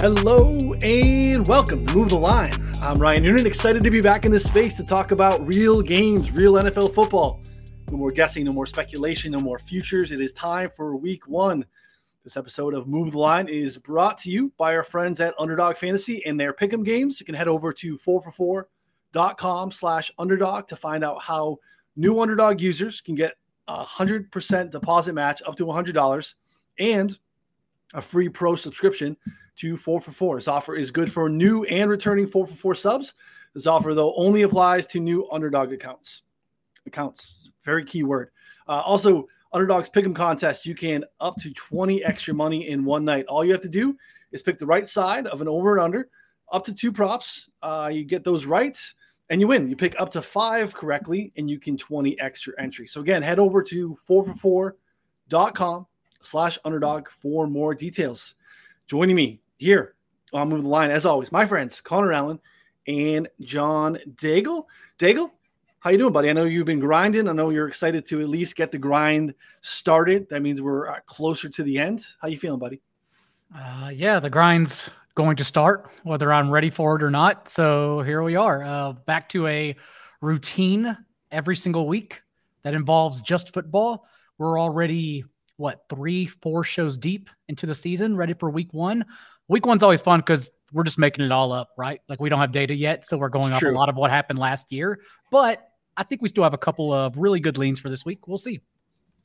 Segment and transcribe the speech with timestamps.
[0.00, 2.54] Hello and welcome to Move the Line.
[2.82, 6.32] I'm Ryan Noonan, excited to be back in this space to talk about real games,
[6.32, 7.42] real NFL football.
[7.90, 10.10] No more guessing, no more speculation, no more futures.
[10.10, 11.66] It is time for week one.
[12.24, 15.76] This episode of Move the Line is brought to you by our friends at Underdog
[15.76, 17.20] Fantasy and their pick'em games.
[17.20, 21.58] You can head over to 4for4.com slash underdog to find out how
[21.94, 23.34] new underdog users can get
[23.68, 26.34] a 100% deposit match up to $100
[26.78, 27.18] and
[27.94, 29.16] a free pro subscription
[29.56, 30.36] to 4 for 4.
[30.36, 33.14] This offer is good for new and returning 4 for 4 subs.
[33.54, 36.22] This offer, though, only applies to new underdog accounts.
[36.86, 38.30] Accounts, very key word.
[38.68, 43.26] Uh, also, Underdog's Pick'em contest, you can up to 20 extra money in one night.
[43.26, 43.96] All you have to do
[44.30, 46.08] is pick the right side of an over and under,
[46.52, 47.48] up to two props.
[47.60, 48.78] Uh, you get those right
[49.28, 49.68] and you win.
[49.68, 52.86] You pick up to five correctly and you can 20 extra entry.
[52.86, 55.86] So again, head over to 4for4.com
[56.20, 58.34] slash underdog for more details.
[58.86, 59.94] Joining me here
[60.32, 62.40] on Move the Line, as always, my friends Connor Allen
[62.86, 64.64] and John Daigle.
[64.98, 65.30] Daigle,
[65.80, 66.30] how you doing, buddy?
[66.30, 67.28] I know you've been grinding.
[67.28, 70.28] I know you're excited to at least get the grind started.
[70.28, 72.04] That means we're uh, closer to the end.
[72.20, 72.80] How you feeling, buddy?
[73.56, 77.48] Uh, yeah, the grind's going to start, whether I'm ready for it or not.
[77.48, 79.74] So here we are, uh, back to a
[80.20, 80.96] routine
[81.30, 82.22] every single week
[82.62, 84.06] that involves just football.
[84.38, 85.24] We're already
[85.60, 89.04] what three, four shows deep into the season, ready for week one
[89.50, 92.00] week one's always fun because we're just making it all up, right?
[92.08, 94.38] Like we don't have data yet, so we're going off a lot of what happened
[94.38, 95.00] last year.
[95.30, 98.28] But I think we still have a couple of really good leans for this week.
[98.28, 98.60] We'll see.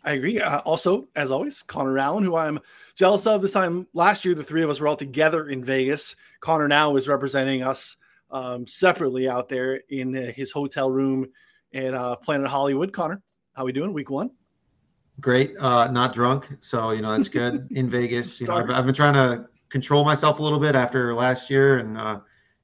[0.04, 0.40] I agree.
[0.40, 2.60] Uh, also, as always, Connor Allen, who I'm
[2.96, 6.16] jealous of this time last year, the three of us were all together in Vegas.
[6.42, 7.98] Connor now is representing us
[8.32, 11.28] um, separately out there in uh, his hotel room
[11.74, 12.94] at uh, Planet Hollywood.
[12.94, 13.22] Connor,
[13.54, 13.94] how we doing?
[13.94, 14.32] Week one.
[15.22, 15.56] Great.
[15.58, 18.42] Uh, not drunk, so you know that's good in Vegas.
[18.42, 21.80] You know, I've, I've been trying to control myself a little bit after last year
[21.80, 22.20] and uh,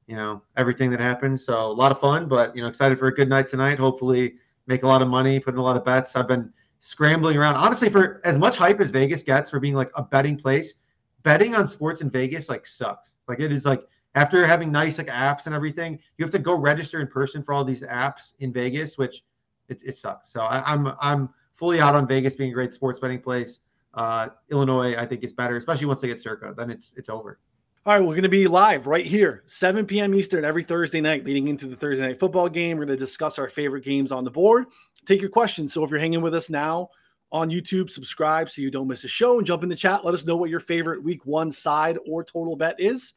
[0.08, 1.40] you know everything that happened.
[1.40, 3.80] So a lot of fun, but you know excited for a good night tonight.
[3.80, 4.36] Hopefully
[4.68, 6.16] make a lot of money, put in a lot of bets.
[6.16, 9.92] I've been scrambling around honestly for as much hype as Vegas gets for being like
[9.96, 10.76] a betting place.
[11.24, 13.16] Betting on sports in Vegas like sucks.
[13.28, 13.84] Like it is like
[14.16, 17.54] after having nice like apps and everything, you have to go register in person for
[17.54, 19.24] all these apps in Vegas, which
[19.70, 20.34] it, it sucks.
[20.34, 21.30] So I, I'm I'm
[21.62, 23.60] fully out on Vegas being a great sports betting place
[23.94, 26.56] uh, Illinois, I think, is better, especially once they get Circa.
[26.58, 27.40] Then it's it's over.
[27.86, 30.14] All right, we're going to be live right here, 7 p.m.
[30.14, 32.78] Eastern every Thursday night, leading into the Thursday night football game.
[32.78, 34.68] We're going to discuss our favorite games on the board,
[35.06, 35.74] take your questions.
[35.74, 36.90] So if you're hanging with us now
[37.32, 40.06] on YouTube, subscribe so you don't miss a show and jump in the chat.
[40.06, 43.14] Let us know what your favorite week one side or total bet is.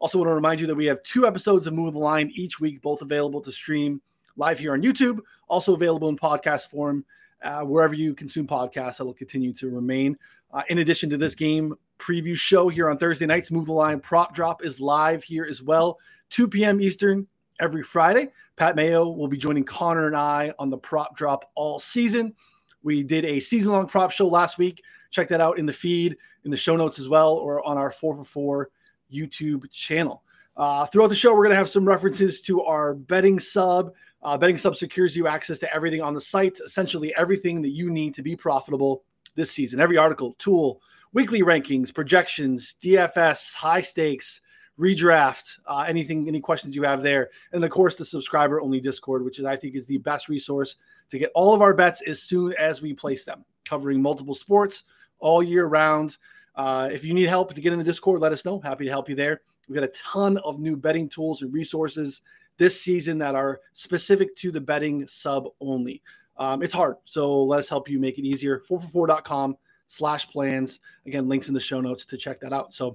[0.00, 2.60] Also, want to remind you that we have two episodes of Move the Line each
[2.60, 4.00] week, both available to stream
[4.36, 7.04] live here on YouTube, also available in podcast form
[7.42, 8.98] uh, wherever you consume podcasts.
[8.98, 10.16] That'll continue to remain.
[10.52, 14.00] Uh, in addition to this game preview show here on Thursday nights, Move the Line
[14.00, 15.98] Prop Drop is live here as well,
[16.30, 16.80] 2 p.m.
[16.80, 17.26] Eastern
[17.60, 18.30] every Friday.
[18.56, 22.34] Pat Mayo will be joining Connor and I on the Prop Drop all season.
[22.82, 24.82] We did a season long prop show last week.
[25.10, 27.90] Check that out in the feed, in the show notes as well, or on our
[27.90, 28.70] 4 for 4
[29.12, 30.22] YouTube channel.
[30.56, 34.36] Uh, throughout the show, we're going to have some references to our betting sub uh,
[34.36, 38.14] betting Sub secures you access to everything on the site, essentially everything that you need
[38.14, 39.80] to be profitable this season.
[39.80, 44.40] Every article, tool, weekly rankings, projections, DFS, high stakes,
[44.78, 47.30] redraft, uh, anything, any questions you have there.
[47.52, 50.76] And of course, the subscriber only Discord, which is, I think, is the best resource
[51.10, 54.84] to get all of our bets as soon as we place them, covering multiple sports
[55.18, 56.16] all year round.
[56.54, 58.60] Uh, if you need help to get in the Discord, let us know.
[58.60, 59.40] Happy to help you there.
[59.68, 62.22] We've got a ton of new betting tools and resources
[62.58, 66.02] this season that are specific to the betting sub only.
[66.36, 68.62] Um, it's hard, so let us help you make it easier.
[68.68, 69.56] 4for4.com
[69.88, 70.80] slash plans.
[71.06, 72.72] Again, links in the show notes to check that out.
[72.72, 72.86] So,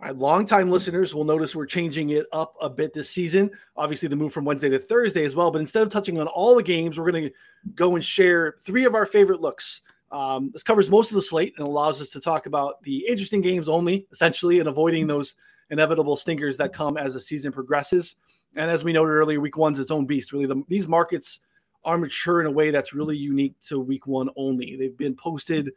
[0.00, 3.50] all right, longtime listeners will notice we're changing it up a bit this season.
[3.76, 5.50] Obviously, the move from Wednesday to Thursday as well.
[5.50, 7.32] But instead of touching on all the games, we're going to
[7.74, 9.82] go and share three of our favorite looks.
[10.10, 13.42] Um, this covers most of the slate and allows us to talk about the interesting
[13.42, 15.34] games only, essentially, and avoiding those
[15.70, 18.16] inevitable stinkers that come as the season progresses.
[18.56, 20.32] And as we noted earlier, week one's its own beast.
[20.32, 21.40] Really, the, these markets
[21.84, 24.76] are mature in a way that's really unique to week one only.
[24.76, 25.72] They've been posted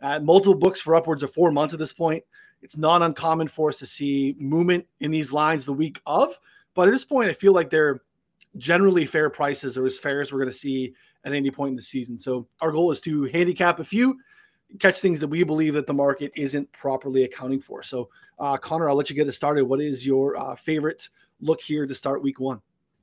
[0.00, 2.22] at multiple books for upwards of four months at this point.
[2.62, 6.38] It's not uncommon for us to see movement in these lines the week of,
[6.74, 8.02] but at this point, I feel like they're
[8.56, 10.94] generally fair prices or as fair as we're going to see
[11.24, 12.18] at any point in the season.
[12.18, 14.18] So our goal is to handicap a few,
[14.78, 17.82] catch things that we believe that the market isn't properly accounting for.
[17.82, 18.08] So,
[18.38, 19.64] uh, Connor, I'll let you get it started.
[19.64, 21.08] What is your uh, favorite
[21.40, 22.60] look here to start week one?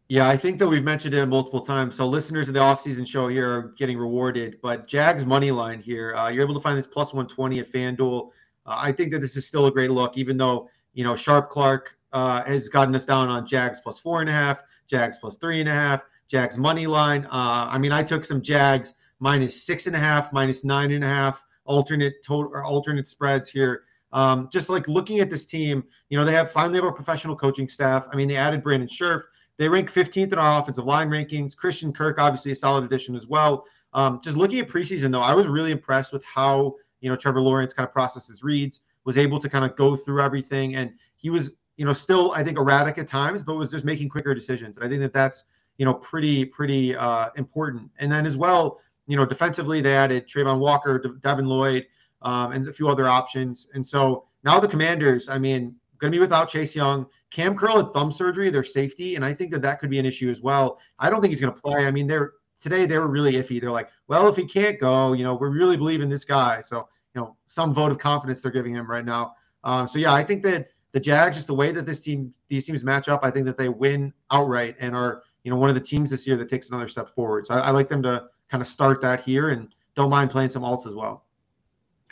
[0.10, 1.96] Yeah, I think that we've mentioned it multiple times.
[1.96, 4.60] So listeners of the offseason show here are getting rewarded.
[4.62, 8.30] But Jags money line here, uh, you're able to find this plus 120 at FanDuel.
[8.66, 11.50] Uh, I think that this is still a great look, even though you know, Sharp
[11.50, 15.38] Clark uh, has gotten us down on Jags plus four and a half, Jags plus
[15.38, 17.26] three and a half, Jags money line.
[17.26, 21.04] Uh, I mean, I took some Jags minus six and a half, minus nine and
[21.04, 23.84] a half, alternate total or alternate spreads here.
[24.14, 27.36] Um, just like looking at this team, you know, they have finally have a professional
[27.36, 28.08] coaching staff.
[28.12, 29.24] I mean, they added Brandon Scherff.
[29.58, 31.56] They rank 15th in our offensive line rankings.
[31.56, 33.66] Christian Kirk, obviously a solid addition as well.
[33.94, 37.42] Um, just looking at preseason, though, I was really impressed with how you know Trevor
[37.42, 41.30] Lawrence kind of processes reads, was able to kind of go through everything, and he
[41.30, 44.78] was you know still I think erratic at times, but was just making quicker decisions.
[44.78, 45.44] And I think that that's
[45.78, 47.90] you know pretty pretty uh, important.
[48.00, 51.86] And then as well, you know defensively they added Travon Walker, De- Devin Lloyd,
[52.24, 53.68] um, and a few other options.
[53.74, 57.06] And so now the Commanders, I mean, going to be without Chase Young.
[57.32, 60.06] Cam Curl had thumb surgery, their safety, and I think that that could be an
[60.06, 60.80] issue as well.
[61.00, 61.86] I don't think he's going to play.
[61.86, 62.34] I mean, they're
[62.64, 63.60] today they were really iffy.
[63.60, 66.62] They're like, well, if he can't go, you know, we really believe in this guy.
[66.62, 69.36] So, you know, some vote of confidence they're giving him right now.
[69.64, 72.66] Um, so yeah, I think that the Jags, just the way that this team, these
[72.66, 75.76] teams match up, I think that they win outright and are, you know, one of
[75.76, 77.48] the teams this year that takes another step forward.
[77.48, 80.50] So I, I like them to kind of start that here and don't mind playing
[80.50, 81.26] some alts as well.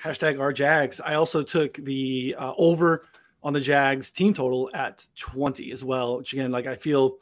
[0.04, 1.00] Hashtag our Jags.
[1.00, 3.04] I also took the uh, over
[3.44, 7.18] on the Jags team total at 20 as well, which again, like I feel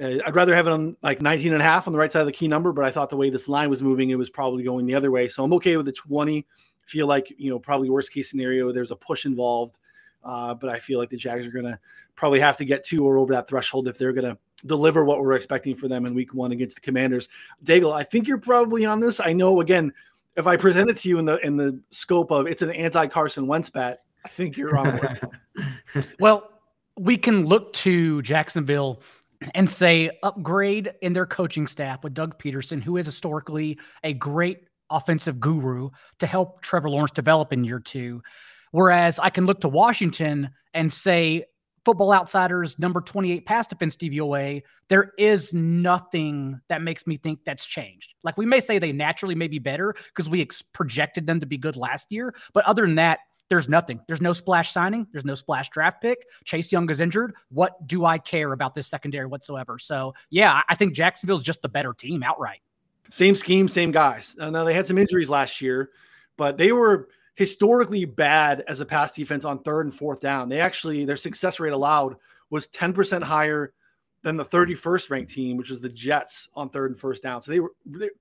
[0.00, 2.20] uh, I'd rather have it on like 19 and a half on the right side
[2.20, 4.30] of the key number, but I thought the way this line was moving, it was
[4.30, 5.28] probably going the other way.
[5.28, 6.46] So I'm okay with the 20.
[6.86, 9.78] Feel like, you know, probably worst case scenario, there's a push involved.
[10.24, 11.78] Uh, but I feel like the Jags are going to
[12.16, 15.20] probably have to get to or over that threshold if they're going to deliver what
[15.20, 17.28] we're expecting for them in week one against the Commanders.
[17.62, 19.20] Daigle, I think you're probably on this.
[19.20, 19.92] I know, again,
[20.36, 23.06] if I present it to you in the in the scope of it's an anti
[23.06, 25.18] Carson Wentz bet, I think you're on.
[26.20, 26.50] well,
[26.98, 29.02] we can look to Jacksonville
[29.54, 34.68] and say upgrade in their coaching staff with Doug Pederson, who is historically a great
[34.90, 38.22] offensive guru to help Trevor Lawrence develop in year two.
[38.70, 41.44] Whereas I can look to Washington and say,
[41.84, 47.66] Football Outsiders number 28 pass defense DVOA, there is nothing that makes me think that's
[47.66, 48.14] changed.
[48.22, 51.46] Like we may say they naturally may be better because we ex- projected them to
[51.46, 53.20] be good last year, but other than that,
[53.50, 54.00] there's nothing.
[54.06, 55.06] There's no splash signing.
[55.12, 56.26] There's no splash draft pick.
[56.44, 57.34] Chase Young is injured.
[57.50, 59.78] What do I care about this secondary whatsoever?
[59.78, 62.60] So, yeah, I think Jacksonville's just the better team outright.
[63.10, 64.34] Same scheme, same guys.
[64.40, 65.90] Uh, now, they had some injuries last year,
[66.38, 70.48] but they were historically bad as a pass defense on third and fourth down.
[70.48, 72.16] They actually, their success rate allowed
[72.50, 73.72] was 10% higher
[74.22, 77.42] than the 31st ranked team, which was the Jets on third and first down.
[77.42, 77.72] So they were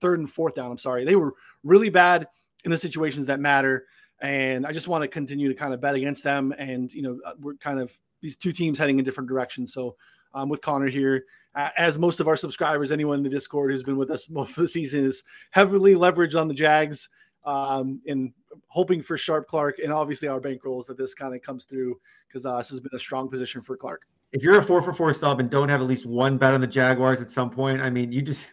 [0.02, 0.72] third and fourth down.
[0.72, 1.06] I'm sorry.
[1.06, 1.34] They were
[1.64, 2.28] really bad
[2.66, 3.86] in the situations that matter.
[4.22, 6.54] And I just want to continue to kind of bet against them.
[6.58, 9.74] And, you know, uh, we're kind of these two teams heading in different directions.
[9.74, 9.96] So
[10.34, 11.26] um, with Connor here,
[11.56, 14.64] as most of our subscribers, anyone in the Discord who's been with us most of
[14.64, 17.10] the season is heavily leveraged on the Jags
[17.46, 18.34] um, and
[18.68, 19.80] hoping for Sharp Clark.
[19.80, 22.92] And obviously our bankrolls that this kind of comes through because uh, this has been
[22.94, 24.04] a strong position for Clark.
[24.32, 26.62] If you're a four for four sub and don't have at least one bet on
[26.62, 28.52] the Jaguars at some point, I mean, you just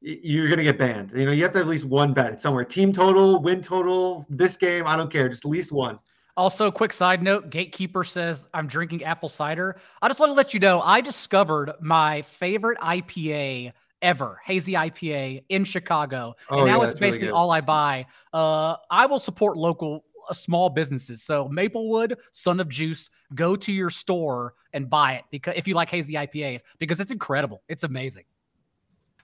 [0.00, 1.12] you're going to get banned.
[1.14, 2.64] You know, you have to at least one bet somewhere.
[2.64, 5.98] Team total, win total, this game, I don't care, just at least one.
[6.36, 9.76] Also, quick side note Gatekeeper says, I'm drinking apple cider.
[10.00, 15.44] I just want to let you know I discovered my favorite IPA ever, hazy IPA
[15.48, 16.34] in Chicago.
[16.50, 18.06] Oh, and now yeah, it's basically really all I buy.
[18.32, 21.22] Uh, I will support local uh, small businesses.
[21.22, 25.74] So Maplewood, Son of Juice, go to your store and buy it because if you
[25.74, 27.62] like hazy IPAs, because it's incredible.
[27.68, 28.24] It's amazing.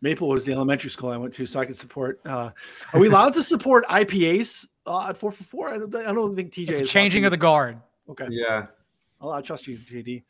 [0.00, 2.20] Maplewood was the elementary school I went to, so I can support.
[2.26, 2.50] Uh,
[2.92, 5.72] are we allowed to support IPAs uh, at four for four?
[5.72, 7.24] I don't, I don't think TJ it's is changing watching.
[7.26, 7.78] of the guard.
[8.10, 8.26] Okay.
[8.28, 8.66] Yeah.
[9.20, 10.22] I'll, I'll trust you, JD.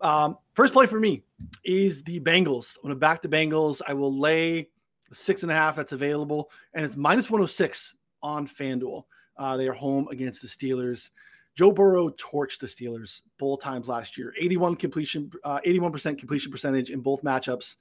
[0.00, 1.22] Um, first play for me
[1.64, 2.76] is the Bengals.
[2.76, 3.80] I'm going to back the Bengals.
[3.86, 4.68] I will lay
[5.12, 9.04] six and a half that's available, and it's minus 106 on FanDuel.
[9.36, 11.10] Uh, they are home against the Steelers.
[11.54, 14.34] Joe Burrow torched the Steelers both times last year.
[14.38, 17.76] 81 completion, uh, 81% completion percentage in both matchups.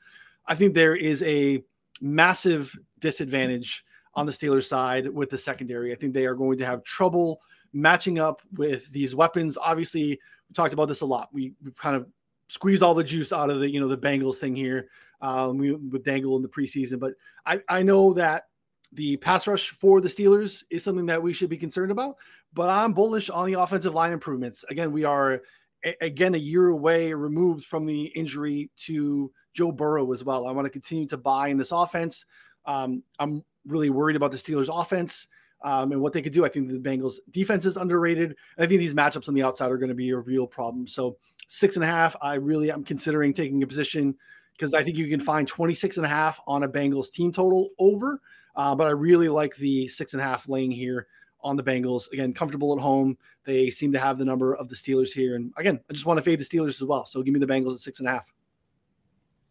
[0.45, 1.63] I think there is a
[2.01, 3.83] massive disadvantage
[4.15, 5.91] on the Steelers side with the secondary.
[5.91, 7.41] I think they are going to have trouble
[7.73, 9.57] matching up with these weapons.
[9.57, 10.09] Obviously,
[10.49, 11.29] we talked about this a lot.
[11.33, 12.07] We, we've kind of
[12.47, 14.89] squeezed all the juice out of the you know the Bengals thing here
[15.21, 17.13] um, we, with Daigle in the preseason, but
[17.45, 18.43] I, I know that
[18.91, 22.17] the pass rush for the Steelers is something that we should be concerned about.
[22.53, 24.63] But I'm bullish on the offensive line improvements.
[24.69, 25.41] Again, we are
[25.83, 30.47] a, again a year away removed from the injury to Joe Burrow as well.
[30.47, 32.25] I want to continue to buy in this offense.
[32.65, 35.27] Um, I'm really worried about the Steelers' offense
[35.63, 36.45] um, and what they could do.
[36.45, 38.35] I think the Bengals' defense is underrated.
[38.57, 40.87] I think these matchups on the outside are going to be a real problem.
[40.87, 41.17] So
[41.47, 44.15] six and a half, I really am considering taking a position
[44.53, 47.69] because I think you can find 26 and a half on a Bengals team total
[47.79, 48.21] over.
[48.55, 51.07] Uh, but I really like the six and a half laying here
[51.41, 52.11] on the Bengals.
[52.11, 53.17] Again, comfortable at home.
[53.45, 55.35] They seem to have the number of the Steelers here.
[55.35, 57.05] And again, I just want to fade the Steelers as well.
[57.05, 58.31] So give me the Bengals at six and a half.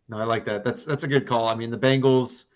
[0.09, 0.65] No, I like that.
[0.65, 1.49] That's that's a good call.
[1.49, 2.47] I mean, the Bengals,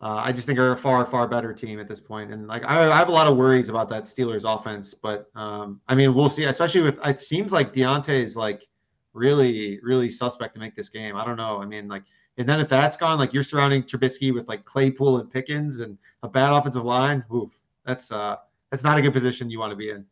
[0.00, 2.32] uh, I just think are a far far better team at this point.
[2.32, 5.80] And like I, I have a lot of worries about that Steelers offense, but um,
[5.88, 6.44] I mean, we'll see.
[6.44, 8.68] Especially with it seems like Diontae is like
[9.12, 11.16] really really suspect to make this game.
[11.16, 11.60] I don't know.
[11.60, 12.04] I mean, like.
[12.36, 15.98] And then if that's gone, like you're surrounding Trubisky with like Claypool and Pickens and
[16.22, 17.50] a bad offensive line, oof,
[17.84, 18.36] that's uh
[18.70, 20.06] that's not a good position you want to be in.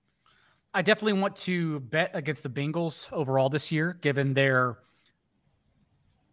[0.75, 4.79] I definitely want to bet against the Bengals overall this year, given their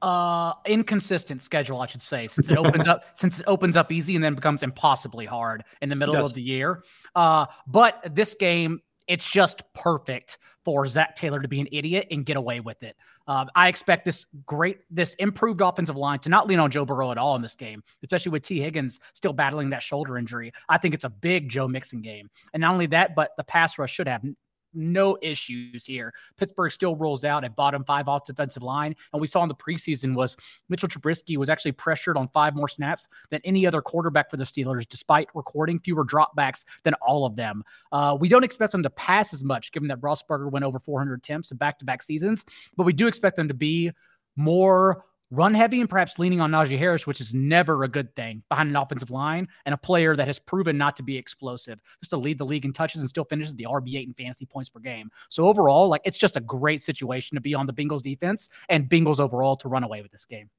[0.03, 4.15] uh inconsistent schedule, I should say, since it opens up since it opens up easy
[4.15, 6.83] and then becomes impossibly hard in the middle of the year.
[7.15, 12.25] Uh, but this game, it's just perfect for Zac Taylor to be an idiot and
[12.25, 12.95] get away with it.
[13.27, 17.11] Uh, I expect this great, this improved offensive line to not lean on Joe Burrow
[17.11, 20.53] at all in this game, especially with Tee Higgins still battling that shoulder injury.
[20.69, 22.29] I think it's a big Joe Mixon game.
[22.53, 24.23] And not only that, but the pass rush should have
[24.73, 26.13] no issues here.
[26.37, 28.95] Pittsburgh still rolls out a bottom five off defensive line.
[29.11, 30.35] And we saw in the preseason was
[30.69, 34.43] Mitchell Trubisky was actually pressured on five more snaps than any other quarterback for the
[34.43, 37.63] Steelers, despite recording fewer dropbacks than all of them.
[37.91, 41.19] Uh, we don't expect them to pass as much, given that Roethlisberger went over 400
[41.19, 43.91] attempts in back-to-back seasons, but we do expect them to be
[44.35, 48.43] more run heavy and perhaps leaning on Najee Harris, which is never a good thing
[48.49, 52.11] behind an offensive line and a player that has proven not to be explosive, just
[52.11, 54.79] to lead the league in touches and still finishes the RB8 in fantasy points per
[54.79, 55.09] game.
[55.29, 58.89] So overall, like it's just a great situation to be on the Bengals defense and
[58.89, 60.49] Bengals overall to run away with this game.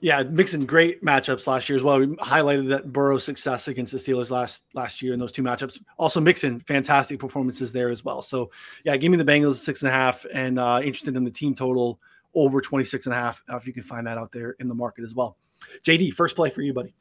[0.00, 1.98] Yeah, Mixon great matchups last year as well.
[1.98, 5.78] We highlighted that Burrow's success against the Steelers last last year in those two matchups.
[5.98, 8.22] Also, Mixon fantastic performances there as well.
[8.22, 8.50] So,
[8.84, 11.54] yeah, give me the Bengals six and a half, and uh, interested in the team
[11.54, 12.00] total
[12.34, 14.74] over 26 and a half uh, if you can find that out there in the
[14.74, 15.36] market as well.
[15.84, 16.94] JD, first play for you, buddy.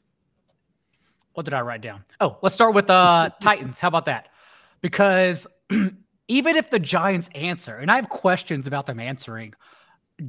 [1.34, 2.04] What did I write down?
[2.20, 3.80] Oh, let's start with uh Titans.
[3.80, 4.30] How about that?
[4.82, 5.48] Because
[6.28, 9.54] even if the Giants answer, and I have questions about them answering,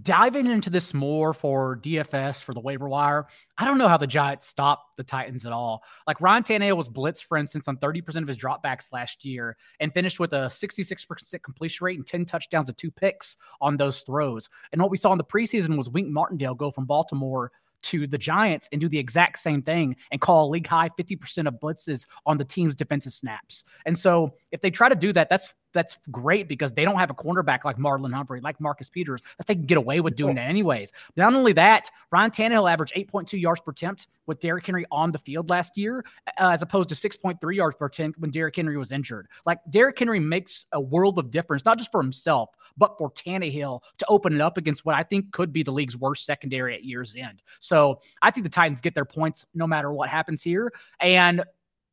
[0.02, 3.26] diving into this more for DFS for the waiver wire,
[3.58, 5.82] I don't know how the Giants stop the Titans at all.
[6.06, 9.92] Like Ryan Tannehill was blitzed, for instance, on 30% of his dropbacks last year and
[9.92, 14.48] finished with a 66% completion rate and 10 touchdowns and two picks on those throws.
[14.72, 17.50] And what we saw in the preseason was Wink Martindale go from Baltimore
[17.82, 21.54] to the Giants and do the exact same thing and call league high 50% of
[21.54, 23.64] blitzes on the team's defensive snaps.
[23.86, 27.10] And so if they try to do that, that's that's great because they don't have
[27.10, 30.34] a cornerback like Marlon Humphrey, like Marcus Peters, that they can get away with doing
[30.36, 30.92] that anyways.
[31.16, 35.18] Not only that, Ryan Tannehill averaged 8.2 yards per attempt with Derrick Henry on the
[35.18, 36.04] field last year,
[36.38, 39.28] uh, as opposed to 6.3 yards per attempt when Derrick Henry was injured.
[39.46, 43.82] Like Derrick Henry makes a world of difference, not just for himself, but for Tannehill
[43.98, 46.84] to open it up against what I think could be the league's worst secondary at
[46.84, 47.42] year's end.
[47.60, 50.72] So I think the Titans get their points no matter what happens here.
[51.00, 51.44] And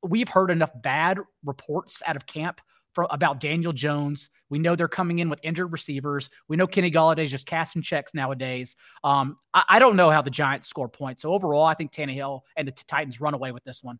[0.03, 2.61] we've heard enough bad reports out of camp
[2.97, 4.31] for, about Daniel Jones.
[4.49, 6.31] We know they're coming in with injured receivers.
[6.47, 8.75] We know Kenny Golladay's just casting checks nowadays.
[9.03, 11.21] Um, I, I, don't know how the Giants score points.
[11.21, 13.99] So overall, I think Tannehill and the Titans run away with this one.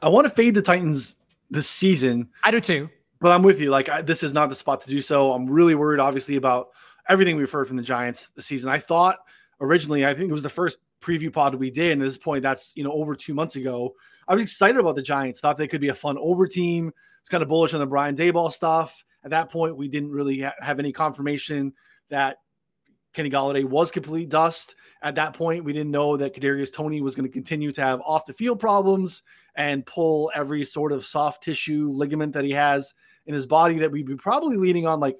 [0.00, 1.16] I want to fade the Titans
[1.50, 2.28] this season.
[2.44, 2.88] I do too.
[3.20, 3.70] But I'm with you.
[3.70, 5.32] Like I, this is not the spot to do so.
[5.32, 6.68] I'm really worried, obviously, about
[7.08, 8.70] everything we've heard from the Giants this season.
[8.70, 9.18] I thought
[9.60, 12.42] originally, I think it was the first preview pod we did, and at this point,
[12.42, 13.96] that's you know over two months ago.
[14.28, 15.40] I was excited about the Giants.
[15.40, 18.16] Thought they could be a fun over team was kind of bullish on the Brian
[18.16, 19.04] Daboll stuff.
[19.24, 21.72] At that point, we didn't really ha- have any confirmation
[22.08, 22.38] that
[23.12, 24.76] Kenny Golladay was complete dust.
[25.02, 28.00] At that point, we didn't know that Kadarius Toney was going to continue to have
[28.02, 29.22] off the field problems
[29.56, 32.94] and pull every sort of soft tissue ligament that he has
[33.26, 33.78] in his body.
[33.78, 35.16] That we'd be probably leaning on like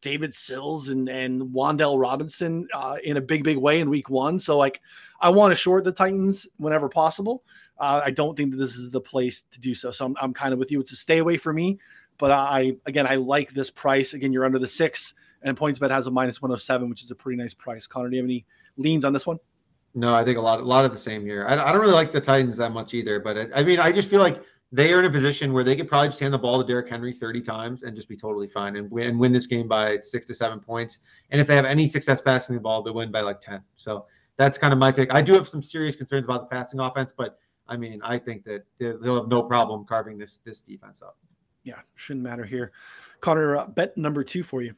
[0.00, 4.38] David Sills and and Wan'Dale Robinson uh, in a big big way in Week One.
[4.38, 4.80] So like,
[5.20, 7.42] I want to short the Titans whenever possible.
[7.78, 9.90] Uh, I don't think that this is the place to do so.
[9.90, 10.80] So I'm, I'm kind of with you.
[10.80, 11.78] It's a stay away for me.
[12.18, 14.12] But I, again, I like this price.
[14.12, 17.40] Again, you're under the six, and PointsBet has a minus 107, which is a pretty
[17.40, 17.86] nice price.
[17.86, 18.44] Connor, do you have any
[18.76, 19.38] leans on this one?
[19.94, 21.46] No, I think a lot, a lot of the same here.
[21.48, 23.20] I, I don't really like the Titans that much either.
[23.20, 24.42] But I, I mean, I just feel like
[24.72, 26.90] they are in a position where they could probably just hand the ball to Derrick
[26.90, 29.98] Henry 30 times and just be totally fine and win, and win this game by
[30.02, 30.98] six to seven points.
[31.30, 33.62] And if they have any success passing the ball, they win by like 10.
[33.76, 34.06] So
[34.36, 35.12] that's kind of my take.
[35.12, 38.44] I do have some serious concerns about the passing offense, but I mean, I think
[38.44, 41.16] that they'll have no problem carving this this defense up.
[41.64, 42.72] Yeah, shouldn't matter here.
[43.20, 44.74] Connor, uh, bet number two for you.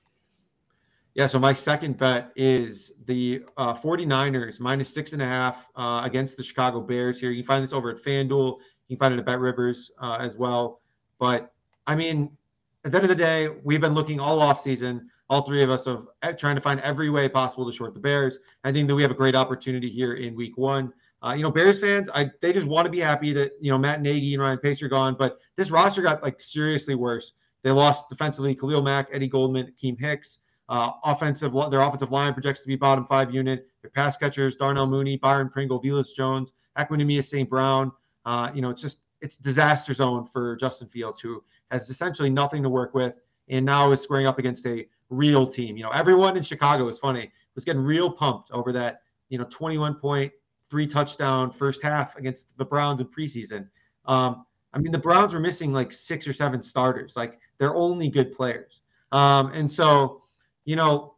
[1.14, 6.02] Yeah, so my second bet is the uh, 49ers minus six and a half uh,
[6.04, 7.30] against the Chicago Bears here.
[7.30, 8.58] You can find this over at FanDuel.
[8.88, 10.80] You can find it at Bet Rivers uh, as well.
[11.18, 11.52] But
[11.86, 12.36] I mean,
[12.84, 15.70] at the end of the day, we've been looking all off season, all three of
[15.70, 18.38] us, of trying to find every way possible to short the Bears.
[18.64, 20.92] I think that we have a great opportunity here in week one
[21.22, 23.78] Uh, you know, Bears fans, I they just want to be happy that you know
[23.78, 27.34] Matt Nagy and Ryan Pace are gone, but this roster got like seriously worse.
[27.62, 30.38] They lost defensively Khalil Mack, Eddie Goldman, Keem Hicks.
[30.70, 33.66] Uh, offensive, their offensive line projects to be bottom five unit.
[33.82, 37.50] Their pass catchers, Darnell Mooney, Byron Pringle, Velus Jones, Equanimeous St.
[37.50, 37.90] Brown.
[38.24, 42.62] Uh, you know, it's just it's disaster zone for Justin Fields, who has essentially nothing
[42.62, 43.14] to work with,
[43.48, 45.76] and now is squaring up against a real team.
[45.76, 49.02] You know, everyone in Chicago is funny was getting real pumped over that.
[49.28, 50.32] You know, 21 point,
[50.70, 53.68] three touchdown first half against the Browns in preseason.
[54.06, 57.16] Um, I mean, the Browns were missing like six or seven starters.
[57.16, 58.80] Like they're only good players.
[59.12, 60.22] Um, and so,
[60.64, 61.14] you know,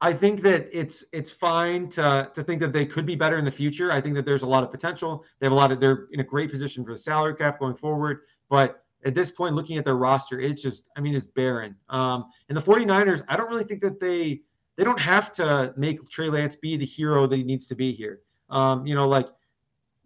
[0.00, 3.44] I think that it's it's fine to to think that they could be better in
[3.44, 3.92] the future.
[3.92, 5.24] I think that there's a lot of potential.
[5.38, 7.76] They have a lot of they're in a great position for the salary cap going
[7.76, 8.20] forward.
[8.48, 11.76] But at this point, looking at their roster, it's just I mean, it's barren.
[11.90, 14.40] Um, and the 49ers, I don't really think that they
[14.76, 17.92] they don't have to make Trey Lance be the hero that he needs to be
[17.92, 18.20] here.
[18.50, 19.28] Um, you know, like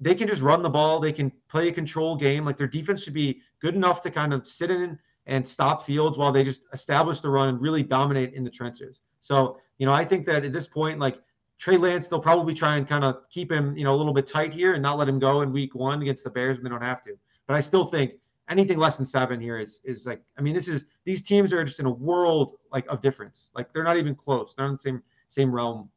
[0.01, 2.45] they can just run the ball, they can play a control game.
[2.45, 6.19] Like their defense should be good enough to kind of sit in and stop Fields
[6.19, 9.01] while they just establish the run and really dominate in the trenches.
[9.21, 11.19] So, you know, I think that at this point, like
[11.59, 14.27] Trey Lance, they'll probably try and kind of keep him, you know, a little bit
[14.27, 16.71] tight here and not let him go in week one against the Bears when they
[16.71, 17.17] don't have to.
[17.47, 18.13] But I still think
[18.49, 21.65] anything less than seven here is is like, I mean, this is these teams are
[21.65, 23.51] just in a world like of difference.
[23.55, 24.55] Like they're not even close.
[24.55, 25.89] They're in the same same realm.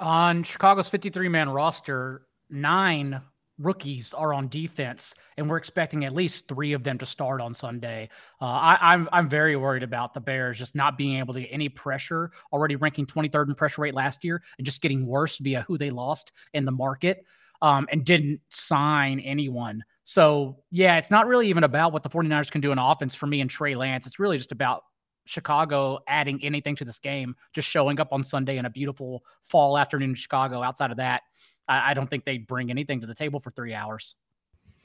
[0.00, 3.20] On Chicago's 53 man roster, nine
[3.58, 7.54] rookies are on defense, and we're expecting at least three of them to start on
[7.54, 8.08] Sunday.
[8.40, 11.50] Uh, I, I'm I'm very worried about the Bears just not being able to get
[11.52, 12.32] any pressure.
[12.52, 15.90] Already ranking 23rd in pressure rate last year, and just getting worse via who they
[15.90, 17.24] lost in the market,
[17.62, 19.84] um, and didn't sign anyone.
[20.04, 23.26] So yeah, it's not really even about what the 49ers can do in offense for
[23.26, 24.06] me and Trey Lance.
[24.06, 24.82] It's really just about
[25.24, 29.78] Chicago adding anything to this game, just showing up on Sunday in a beautiful fall
[29.78, 30.62] afternoon in Chicago.
[30.62, 31.22] Outside of that,
[31.68, 34.16] I, I don't think they bring anything to the table for three hours.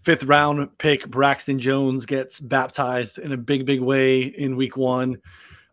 [0.02, 5.18] Fifth round pick Braxton Jones gets baptized in a big, big way in week one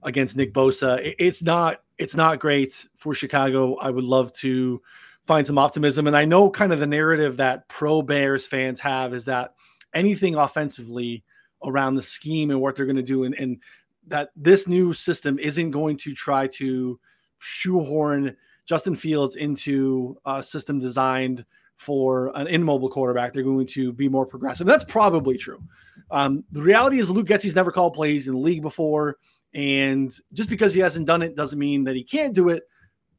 [0.03, 1.15] against Nick Bosa.
[1.19, 3.77] It's not it's not great for Chicago.
[3.77, 4.83] I would love to
[5.27, 6.07] find some optimism.
[6.07, 9.55] And I know kind of the narrative that pro Bears fans have is that
[9.95, 11.25] anything offensively
[11.65, 13.59] around the scheme and what they're going to do and, and
[14.07, 16.99] that this new system isn't going to try to
[17.39, 21.45] shoehorn Justin Fields into a system designed
[21.77, 23.33] for an immobile quarterback.
[23.33, 24.67] They're going to be more progressive.
[24.67, 25.63] That's probably true.
[26.11, 29.19] Um, the reality is Luke Getsy's never called plays in the league before,
[29.55, 32.65] and just because he hasn't done it doesn't mean that he can't do it.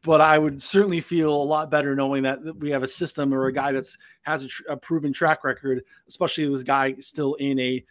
[0.03, 3.47] But I would certainly feel a lot better knowing that we have a system or
[3.47, 7.59] a guy that's has a, tr- a proven track record, especially this guy still in
[7.59, 7.83] a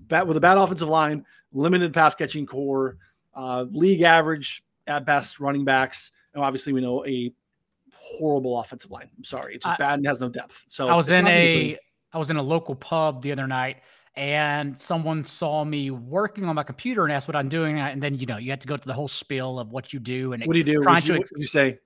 [0.00, 2.98] bat with a bad offensive line, limited pass catching core,
[3.34, 7.32] uh, league average at best running backs and obviously, we know a
[7.92, 9.10] horrible offensive line.
[9.16, 10.64] I'm sorry, it's just I, bad and has no depth.
[10.68, 11.76] So I was in a
[12.12, 13.78] I was in a local pub the other night,
[14.14, 18.14] and someone saw me working on my computer and asked what I'm doing, and then
[18.14, 20.44] you know you have to go to the whole spiel of what you do and
[20.44, 20.82] what do you do?
[20.82, 21.78] Trying you, to, what you say?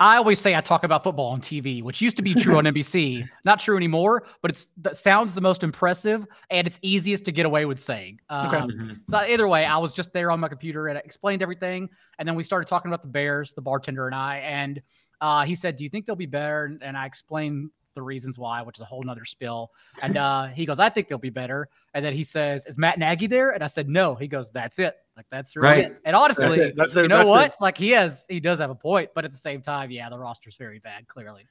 [0.00, 2.64] I always say I talk about football on TV, which used to be true on
[2.64, 3.28] NBC.
[3.44, 7.46] Not true anymore, but it's that sounds the most impressive and it's easiest to get
[7.46, 8.20] away with saying.
[8.28, 8.58] Um, okay.
[8.58, 8.92] Mm-hmm.
[9.08, 12.28] So either way, I was just there on my computer and I explained everything, and
[12.28, 14.82] then we started talking about the Bears, the bartender and I, and
[15.20, 18.62] uh, he said, "Do you think they'll be better?" And I explained the reasons why,
[18.62, 19.72] which is a whole nother spill.
[20.02, 21.68] And uh, he goes, I think they'll be better.
[21.94, 23.50] And then he says, Is Matt Nagy there?
[23.50, 24.14] And I said, No.
[24.14, 24.96] He goes, That's it.
[25.16, 25.84] Like that's really right.
[25.86, 26.00] It.
[26.04, 27.52] And honestly, that's that's you know what?
[27.52, 27.56] It.
[27.60, 30.18] Like he has, he does have a point, but at the same time, yeah, the
[30.18, 31.06] roster's very bad.
[31.06, 31.46] Clearly.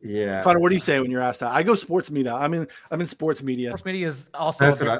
[0.00, 0.42] Yeah.
[0.42, 1.52] Connor, what do you say when you're asked that?
[1.52, 2.34] I go sports media.
[2.34, 2.66] I'm in.
[2.90, 3.70] I'm in sports media.
[3.70, 4.66] Sports media is also.
[4.66, 4.98] That's what I,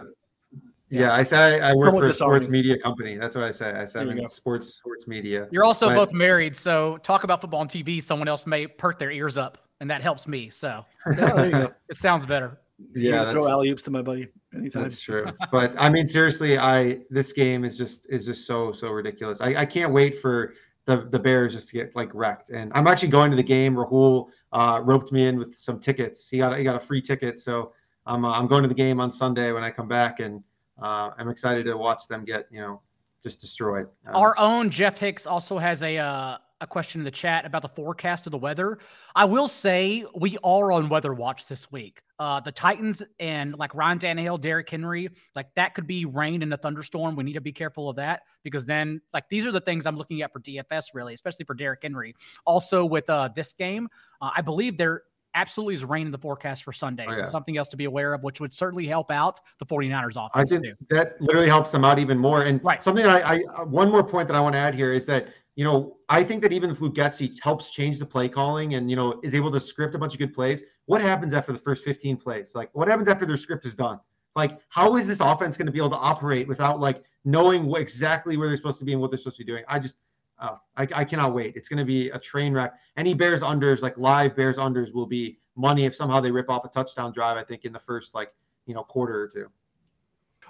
[0.92, 3.16] yeah, I say I work for a sports media company.
[3.16, 3.70] That's what I say.
[3.70, 5.48] I said in sports sports media.
[5.50, 8.02] You're also but, both married, so talk about football on TV.
[8.02, 10.48] Someone else may perk their ears up and that helps me.
[10.48, 10.86] So
[11.18, 12.60] yeah, it sounds better.
[12.94, 14.84] Yeah, throw alley oops to my buddy anytime.
[14.84, 15.26] That's true.
[15.52, 19.40] but I mean, seriously, I this game is just is just so so ridiculous.
[19.40, 20.54] I, I can't wait for
[20.86, 22.50] the the Bears just to get like wrecked.
[22.50, 23.74] And I'm actually going to the game.
[23.74, 26.28] Rahul uh, roped me in with some tickets.
[26.28, 27.72] He got he got a free ticket, so
[28.06, 30.42] I'm uh, I'm going to the game on Sunday when I come back, and
[30.80, 32.80] uh, I'm excited to watch them get you know
[33.20, 33.88] just destroyed.
[34.06, 37.68] Our own Jeff Hicks also has a uh, a question in the chat about the
[37.68, 38.78] forecast of the weather.
[39.14, 42.02] I will say we are on weather watch this week.
[42.18, 46.54] Uh, the Titans and like Ryan Tannehill, Derrick Henry, like that could be rain and
[46.54, 47.16] a thunderstorm.
[47.16, 49.96] We need to be careful of that because then, like, these are the things I'm
[49.96, 52.14] looking at for DFS, really, especially for Derrick Henry.
[52.46, 53.88] Also, with uh, this game,
[54.20, 55.02] uh, I believe there
[55.34, 57.06] absolutely is rain in the forecast for Sunday.
[57.08, 57.24] Oh, yeah.
[57.24, 60.30] So something else to be aware of, which would certainly help out the 49ers offense.
[60.34, 60.74] I think too.
[60.90, 62.42] that literally helps them out even more.
[62.42, 62.82] And right.
[62.82, 65.28] something that I, I, one more point that I want to add here is that
[65.54, 68.88] you know, I think that even if Luke Getsy helps change the play calling and,
[68.88, 71.58] you know, is able to script a bunch of good plays, what happens after the
[71.58, 72.52] first 15 plays?
[72.54, 74.00] Like, what happens after their script is done?
[74.34, 77.82] Like, how is this offense going to be able to operate without like knowing what,
[77.82, 79.64] exactly where they're supposed to be and what they're supposed to be doing?
[79.68, 79.98] I just,
[80.38, 81.54] uh, I, I cannot wait.
[81.54, 82.72] It's going to be a train wreck.
[82.96, 86.64] Any Bears unders, like live Bears unders, will be money if somehow they rip off
[86.64, 87.36] a touchdown drive.
[87.36, 88.32] I think in the first like
[88.64, 89.50] you know quarter or two.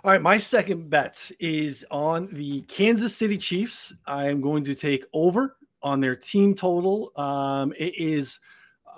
[0.04, 3.94] All right, my second bet is on the Kansas City Chiefs.
[4.04, 7.12] I am going to take over on their team total.
[7.14, 8.40] Um, it is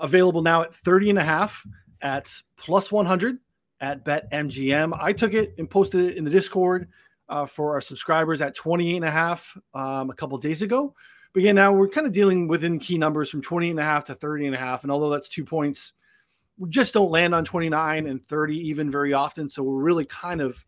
[0.00, 1.62] available now at 30 and a half
[2.00, 3.36] at plus 100
[3.82, 4.96] at BetMGM.
[4.98, 6.88] I took it and posted it in the Discord
[7.28, 10.94] uh, for our subscribers at 28 and a half um, a couple days ago.
[11.34, 14.04] But yeah, now we're kind of dealing within key numbers from 20 and a half
[14.04, 14.84] to 30 and a half.
[14.84, 15.92] And although that's two points,
[16.56, 19.50] we just don't land on 29 and 30 even very often.
[19.50, 20.64] So we're really kind of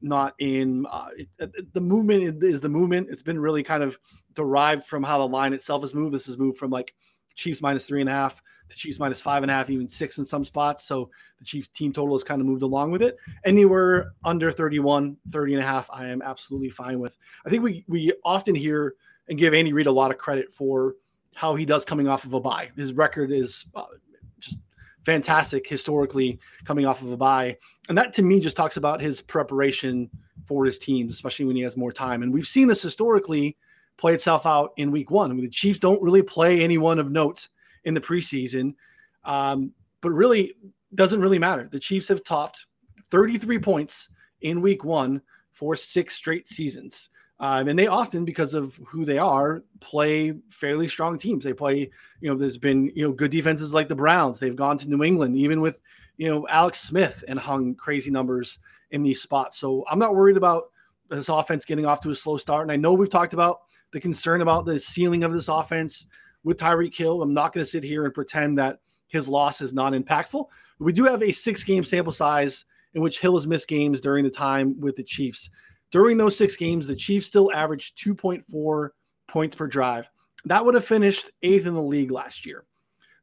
[0.00, 3.08] not in uh, it, the movement is the movement.
[3.10, 3.98] It's been really kind of
[4.34, 6.14] derived from how the line itself has moved.
[6.14, 6.94] This has moved from like
[7.34, 10.18] Chiefs minus three and a half to Chiefs minus five and a half, even six
[10.18, 10.86] in some spots.
[10.86, 13.16] So the Chiefs team total has kind of moved along with it.
[13.44, 17.16] Anywhere under 31, 30 and a half, I am absolutely fine with.
[17.46, 18.94] I think we we often hear
[19.28, 20.94] and give Andy Reid a lot of credit for
[21.34, 22.70] how he does coming off of a bye.
[22.76, 23.84] His record is uh,
[25.08, 27.56] fantastic historically coming off of a bye.
[27.88, 30.10] And that to me just talks about his preparation
[30.44, 32.22] for his teams, especially when he has more time.
[32.22, 33.56] And we've seen this historically
[33.96, 35.30] play itself out in week one.
[35.30, 37.48] I mean, the Chiefs don't really play anyone of note
[37.84, 38.74] in the preseason,
[39.24, 40.52] um, but really
[40.94, 41.66] doesn't really matter.
[41.72, 42.66] The Chiefs have topped
[43.10, 44.10] 33 points
[44.42, 45.22] in week one
[45.54, 47.08] for six straight seasons.
[47.40, 51.44] Um, and they often, because of who they are, play fairly strong teams.
[51.44, 54.40] They play, you know, there's been, you know, good defenses like the Browns.
[54.40, 55.80] They've gone to New England, even with,
[56.16, 58.58] you know, Alex Smith and hung crazy numbers
[58.90, 59.58] in these spots.
[59.58, 60.70] So I'm not worried about
[61.10, 62.62] this offense getting off to a slow start.
[62.62, 63.60] And I know we've talked about
[63.92, 66.06] the concern about the ceiling of this offense
[66.42, 67.22] with Tyreek Hill.
[67.22, 70.46] I'm not going to sit here and pretend that his loss is not impactful.
[70.80, 74.24] We do have a six game sample size in which Hill has missed games during
[74.24, 75.50] the time with the Chiefs.
[75.90, 78.90] During those six games, the Chiefs still averaged 2.4
[79.28, 80.08] points per drive.
[80.44, 82.64] That would have finished eighth in the league last year.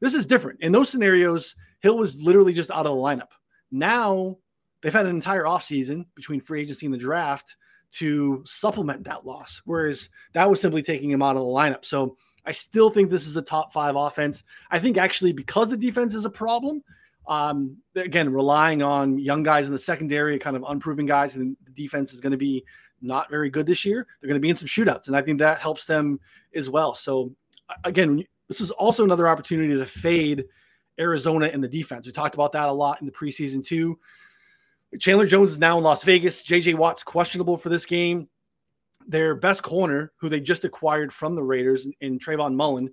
[0.00, 0.60] This is different.
[0.60, 3.32] In those scenarios, Hill was literally just out of the lineup.
[3.70, 4.36] Now
[4.82, 7.56] they've had an entire offseason between free agency and the draft
[7.92, 11.84] to supplement that loss, whereas that was simply taking him out of the lineup.
[11.84, 14.44] So I still think this is a top five offense.
[14.70, 16.82] I think actually because the defense is a problem,
[17.28, 21.72] um, again, relying on young guys in the secondary, kind of unproven guys, and the
[21.72, 22.64] defense is going to be
[23.02, 24.06] not very good this year.
[24.20, 26.20] They're going to be in some shootouts, and I think that helps them
[26.54, 26.94] as well.
[26.94, 27.32] So,
[27.84, 30.44] again, this is also another opportunity to fade
[30.98, 32.06] Arizona in the defense.
[32.06, 33.98] We talked about that a lot in the preseason too.
[34.98, 36.42] Chandler Jones is now in Las Vegas.
[36.42, 38.28] JJ Watt's questionable for this game.
[39.06, 42.90] Their best corner, who they just acquired from the Raiders in Trayvon Mullen,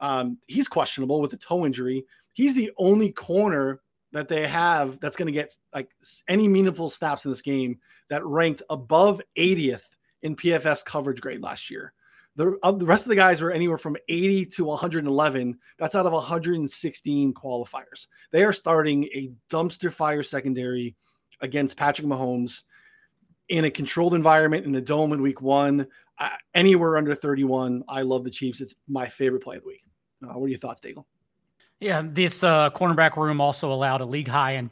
[0.00, 3.80] um, he's questionable with a toe injury he's the only corner
[4.12, 5.90] that they have that's going to get like
[6.28, 7.78] any meaningful snaps in this game
[8.10, 9.82] that ranked above 80th
[10.22, 11.92] in PFF's coverage grade last year.
[12.36, 15.58] The, the rest of the guys were anywhere from 80 to 111.
[15.78, 18.08] That's out of 116 qualifiers.
[18.32, 20.96] They are starting a dumpster fire secondary
[21.40, 22.62] against Patrick Mahomes
[23.48, 25.86] in a controlled environment in the dome in week one.
[26.18, 28.60] Uh, anywhere under 31, I love the Chiefs.
[28.60, 29.82] It's my favorite play of the week.
[30.24, 31.04] Uh, what are your thoughts, Daigle?
[31.80, 34.70] Yeah, this uh, cornerback room also allowed a league high in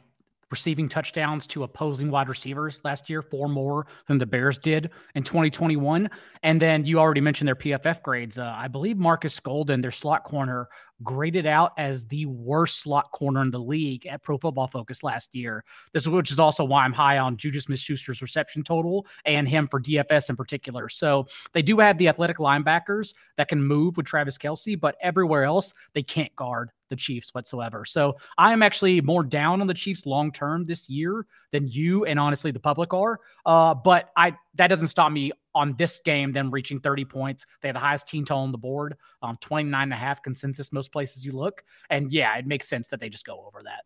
[0.53, 5.23] receiving touchdowns to opposing wide receivers last year, four more than the Bears did in
[5.23, 6.07] 2021.
[6.43, 8.37] And then you already mentioned their PFF grades.
[8.37, 10.69] Uh, I believe Marcus Golden, their slot corner,
[11.01, 15.33] graded out as the worst slot corner in the league at Pro Football Focus last
[15.33, 15.63] year.
[15.91, 19.81] This, which is also why I'm high on Juju Smith-Schuster's reception total and him for
[19.81, 20.87] DFS in particular.
[20.87, 25.45] So they do have the athletic linebackers that can move with Travis Kelce, but everywhere
[25.45, 27.83] else they can't guard the Chiefs whatsoever.
[27.85, 32.05] So I am actually more down on the Chiefs long term this year than you
[32.05, 33.19] and honestly the public are.
[33.47, 37.45] Uh, but I that doesn't stop me on this game, them reaching 30 points.
[37.61, 40.71] They have the highest team total on the board, um, 29 and a half consensus
[40.71, 41.63] most places you look.
[41.89, 43.85] And yeah, it makes sense that they just go over that.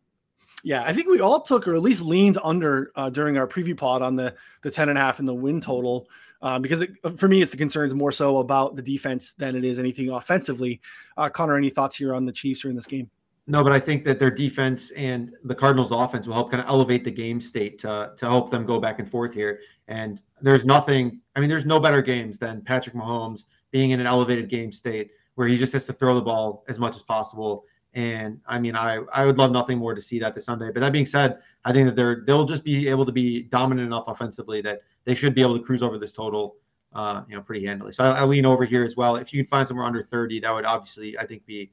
[0.64, 3.76] Yeah, I think we all took or at least leaned under uh, during our preview
[3.76, 6.08] pod on the the 10 and a half and the win total.
[6.40, 9.64] Um, because it, for me, it's the concerns more so about the defense than it
[9.64, 10.80] is anything offensively.
[11.16, 13.10] Uh, Connor, any thoughts here on the Chiefs during this game?
[13.50, 16.68] No, but I think that their defense and the Cardinals' offense will help kind of
[16.68, 19.60] elevate the game state to, to help them go back and forth here.
[19.88, 24.06] And there's nothing, I mean, there's no better games than Patrick Mahomes being in an
[24.06, 27.64] elevated game state where he just has to throw the ball as much as possible.
[27.94, 30.70] And I mean, I, I would love nothing more to see that this Sunday.
[30.70, 33.86] But that being said, I think that they're they'll just be able to be dominant
[33.86, 36.56] enough offensively that they should be able to cruise over this total
[36.92, 37.92] uh, you know, pretty handily.
[37.92, 39.16] So I, I lean over here as well.
[39.16, 41.70] If you can find somewhere under 30, that would obviously, I think, be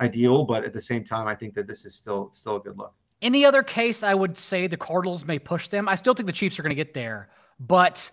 [0.00, 0.44] ideal.
[0.44, 2.94] But at the same time, I think that this is still still a good look.
[3.22, 5.88] Any other case, I would say the Cardinals may push them.
[5.88, 8.08] I still think the Chiefs are going to get there, but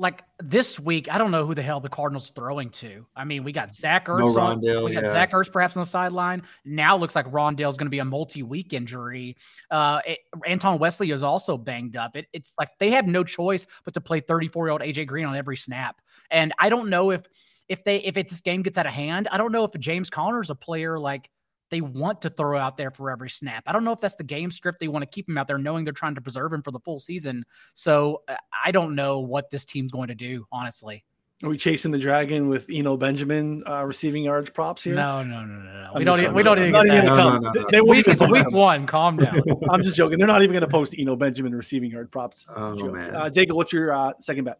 [0.00, 3.06] like this week, I don't know who the hell the Cardinals throwing to.
[3.14, 4.34] I mean, we got Zach Ertz.
[4.34, 5.10] No Rondale, we got yeah.
[5.10, 6.42] Zach Ertz perhaps on the sideline.
[6.64, 9.36] Now looks like Rondale's going to be a multi-week injury.
[9.70, 12.16] Uh, it, Antoine Wesley is also banged up.
[12.16, 15.58] It, it's like they have no choice but to play 34-year-old AJ Green on every
[15.58, 16.00] snap.
[16.30, 17.26] And I don't know if
[17.68, 20.08] if they if it, this game gets out of hand, I don't know if James
[20.08, 21.28] Conner is a player like
[21.70, 23.64] they want to throw out there for every snap.
[23.66, 25.58] I don't know if that's the game script they want to keep him out there,
[25.58, 27.44] knowing they're trying to preserve him for the full season.
[27.74, 31.04] So uh, I don't know what this team's going to do, honestly.
[31.42, 34.94] Are we chasing the dragon with Eno Benjamin uh, receiving yards props here?
[34.94, 35.90] No, no, no, no, no.
[35.96, 36.34] We don't.
[36.34, 36.72] we don't even.
[36.72, 37.04] Get that.
[37.04, 37.66] No, no, no, no.
[37.70, 38.86] They week, it's week one.
[38.86, 39.40] Calm down.
[39.70, 40.18] I'm just joking.
[40.18, 42.46] They're not even going to post Eno Benjamin receiving yard props.
[42.54, 43.16] Oh man.
[43.16, 44.58] Uh, Jacob, what's your uh, second bet?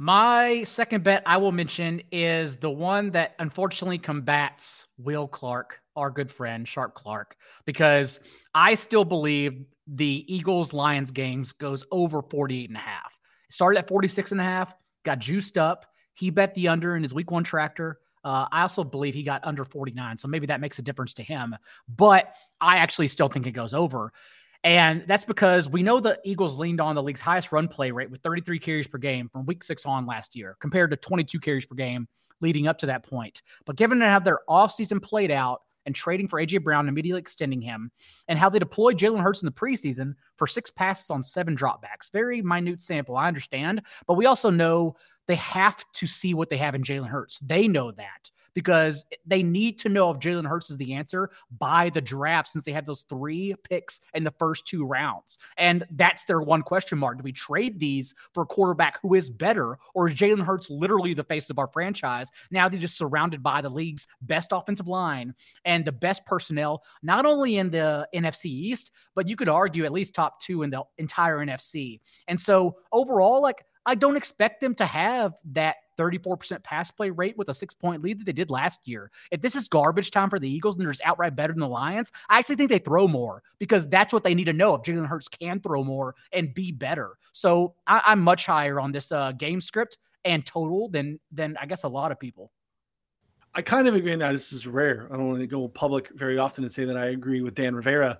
[0.00, 6.08] My second bet I will mention is the one that unfortunately combats Will Clark, our
[6.08, 8.20] good friend, Sharp Clark, because
[8.54, 13.18] I still believe the Eagles Lions games goes over 48 and a half.
[13.48, 14.72] It started at 46 and a half,
[15.04, 15.84] got juiced up.
[16.14, 17.98] He bet the under in his week one tractor.
[18.22, 20.16] Uh, I also believe he got under 49.
[20.18, 21.56] So maybe that makes a difference to him.
[21.88, 24.12] But I actually still think it goes over.
[24.64, 28.10] And that's because we know the Eagles leaned on the league's highest run play rate
[28.10, 31.64] with 33 carries per game from week six on last year, compared to 22 carries
[31.64, 32.08] per game
[32.40, 33.42] leading up to that point.
[33.66, 37.90] But given how their offseason played out and trading for AJ Brown, immediately extending him,
[38.26, 42.12] and how they deployed Jalen Hurts in the preseason for six passes on seven dropbacks,
[42.12, 43.82] very minute sample, I understand.
[44.06, 44.96] But we also know
[45.28, 47.38] they have to see what they have in Jalen Hurts.
[47.38, 51.90] They know that because they need to know if Jalen Hurts is the answer by
[51.90, 55.38] the draft since they have those three picks in the first two rounds.
[55.58, 57.18] And that's their one question mark.
[57.18, 61.14] Do we trade these for a quarterback who is better, or is Jalen Hurts literally
[61.14, 62.32] the face of our franchise?
[62.50, 67.26] Now they're just surrounded by the league's best offensive line and the best personnel, not
[67.26, 70.82] only in the NFC East, but you could argue at least top two in the
[70.96, 72.00] entire NFC.
[72.26, 77.36] And so overall, like, I don't expect them to have that 34% pass play rate
[77.36, 79.10] with a six point lead that they did last year.
[79.30, 81.68] If this is garbage time for the Eagles and they're just outright better than the
[81.68, 84.82] Lions, I actually think they throw more because that's what they need to know if
[84.82, 87.16] Jalen Hurts can throw more and be better.
[87.32, 91.66] So I, am much higher on this uh, game script and total than than I
[91.66, 92.52] guess a lot of people.
[93.54, 94.14] I kind of agree.
[94.14, 95.08] Now this is rare.
[95.10, 97.74] I don't want to go public very often and say that I agree with Dan
[97.74, 98.18] Rivera.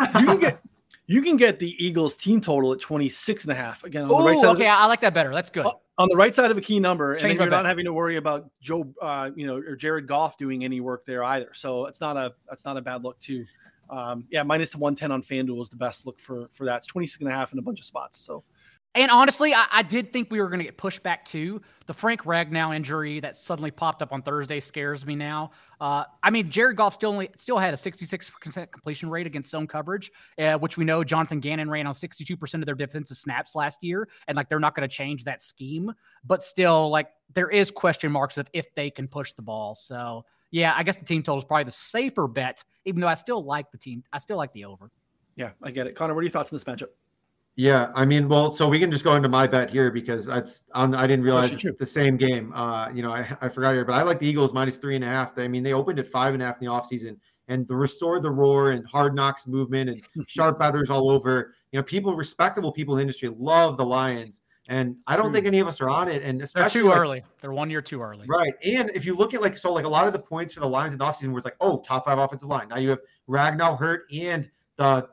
[0.00, 0.60] You can get
[1.08, 3.82] you can get the Eagles team total at 26 and a half.
[3.82, 4.56] Again, on Ooh, the right side.
[4.56, 5.32] Okay, I like that better.
[5.32, 5.66] That's good.
[5.96, 8.16] On the right side of a key number, Change and you're not having to worry
[8.16, 11.48] about Joe, uh, you know, or Jared Goff doing any work there either.
[11.54, 13.46] So it's not a that's not a bad look too.
[13.90, 16.76] Um, yeah, minus the 110 on FanDuel is the best look for for that.
[16.76, 18.18] It's 26 and a half in a bunch of spots.
[18.18, 18.44] So
[18.98, 21.62] and honestly, I, I, did think we were going to get pushed back too.
[21.86, 25.52] The Frank Ragnow injury that suddenly popped up on Thursday scares me now.
[25.80, 29.68] Uh, I mean, Jared Goff still only still had a 66% completion rate against zone
[29.68, 33.84] coverage, uh, which we know Jonathan Gannon ran on 62% of their defensive snaps last
[33.84, 35.92] year, and like they're not going to change that scheme.
[36.24, 39.76] But still, like there is question marks of if they can push the ball.
[39.76, 43.14] So yeah, I guess the team total is probably the safer bet, even though I
[43.14, 44.02] still like the team.
[44.12, 44.90] I still like the over.
[45.36, 45.94] Yeah, I get it.
[45.94, 46.88] Connor, what are your thoughts on this matchup?
[47.58, 50.62] Yeah, I mean, well, so we can just go into my bet here because that's
[50.74, 50.94] on.
[50.94, 52.52] I didn't realize it's the same game.
[52.54, 55.02] Uh, you know, I, I forgot here, but I like the Eagles minus three and
[55.02, 55.36] a half.
[55.36, 57.16] I mean, they opened at five and a half in the offseason
[57.48, 61.52] and the restore the roar and hard knocks movement and sharp bettors all over.
[61.72, 64.40] You know, people, respectable people in the industry love the Lions.
[64.68, 65.34] And I don't True.
[65.34, 66.22] think any of us are on it.
[66.22, 67.24] And especially they're too like, early.
[67.40, 68.26] They're one year too early.
[68.28, 68.52] Right.
[68.64, 70.68] And if you look at like so like a lot of the points for the
[70.68, 72.68] Lions in the offseason where it's like, oh, top five offensive line.
[72.68, 75.08] Now you have Ragnow hurt and the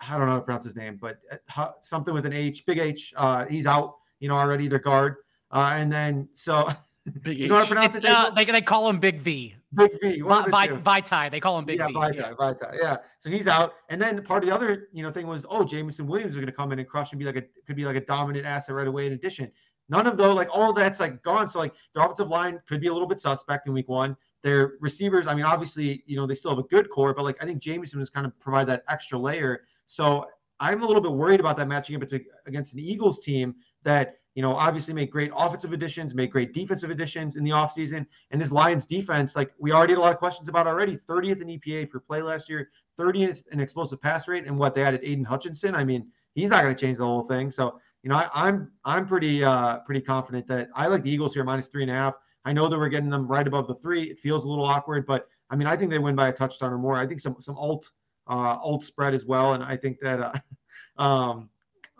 [0.00, 1.18] I don't know how to pronounce his name, but
[1.56, 3.12] uh, something with an H, big H.
[3.16, 4.68] Uh, he's out, you know, already.
[4.68, 5.16] Their guard,
[5.50, 6.68] uh, and then so
[7.22, 8.10] big you know how to pronounce it's, it?
[8.10, 9.54] Uh, they they call him Big V.
[9.74, 10.22] Big V.
[10.22, 11.30] Vaitai.
[11.30, 11.94] They call him Big yeah, V.
[11.94, 12.78] Vaitai, yeah, Vaitai.
[12.80, 12.96] Yeah.
[13.18, 16.06] So he's out, and then part of the other, you know, thing was, oh, Jameson
[16.06, 17.96] Williams is going to come in and crush and be like a could be like
[17.96, 19.06] a dominant asset right away.
[19.06, 19.50] In addition,
[19.88, 21.48] none of those, like all that's like gone.
[21.48, 24.16] So like the offensive line could be a little bit suspect in week one.
[24.42, 27.36] Their receivers, I mean, obviously, you know, they still have a good core, but like
[27.42, 29.62] I think Jameson was kind of provide that extra layer.
[29.88, 30.26] So
[30.60, 32.08] I'm a little bit worried about that matching up
[32.46, 36.90] against an Eagles team that, you know, obviously made great offensive additions, made great defensive
[36.90, 38.06] additions in the offseason.
[38.30, 41.42] And this Lions defense, like we already had a lot of questions about already, 30th
[41.42, 45.00] in EPA per play last year, 30th in explosive pass rate, and what they added
[45.02, 45.74] Aidan Hutchinson.
[45.74, 47.50] I mean, he's not going to change the whole thing.
[47.50, 51.10] So, you know, I, am I'm, I'm pretty uh pretty confident that I like the
[51.10, 52.14] Eagles here minus three and a half.
[52.44, 54.04] I know that we're getting them right above the three.
[54.04, 56.72] It feels a little awkward, but I mean, I think they win by a touchdown
[56.72, 56.96] or more.
[56.96, 57.90] I think some some alt
[58.28, 59.54] uh, alt spread as well.
[59.54, 60.32] And I think that uh,
[61.02, 61.48] um,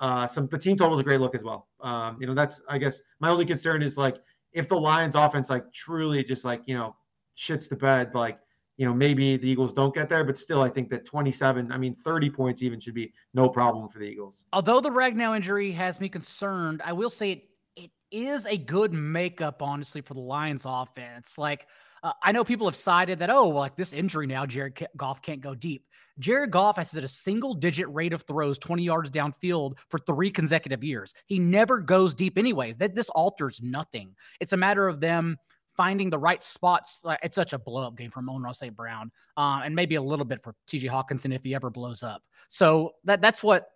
[0.01, 1.69] uh, some the team total is a great look as well.
[1.81, 4.17] Um, you know, that's I guess my only concern is like
[4.53, 6.97] if the Lions offense like truly just like, you know,
[7.37, 8.39] shits the bed, like,
[8.77, 11.79] you know, maybe the Eagles don't get there, but still I think that 27, I
[11.79, 14.43] mean 30 points even should be no problem for the Eagles.
[14.53, 17.45] Although the Ragnow injury has me concerned, I will say
[17.77, 21.39] it is a good makeup, honestly, for the Lions offense.
[21.39, 21.67] Like
[22.03, 25.23] uh, I know people have cited that, oh, well, like this injury now, Jared Goff
[25.23, 25.85] can't go deep.
[26.19, 30.31] Jared Goff has had a single digit rate of throws 20 yards downfield for three
[30.31, 31.15] consecutive years.
[31.27, 32.77] He never goes deep, anyways.
[32.77, 34.15] That this alters nothing.
[34.41, 35.37] It's a matter of them
[35.77, 37.03] finding the right spots.
[37.23, 38.75] It's such a blow up game for Amon-Ra St.
[38.75, 42.23] Brown, uh, and maybe a little bit for TJ Hockenson if he ever blows up.
[42.49, 43.69] So that that's what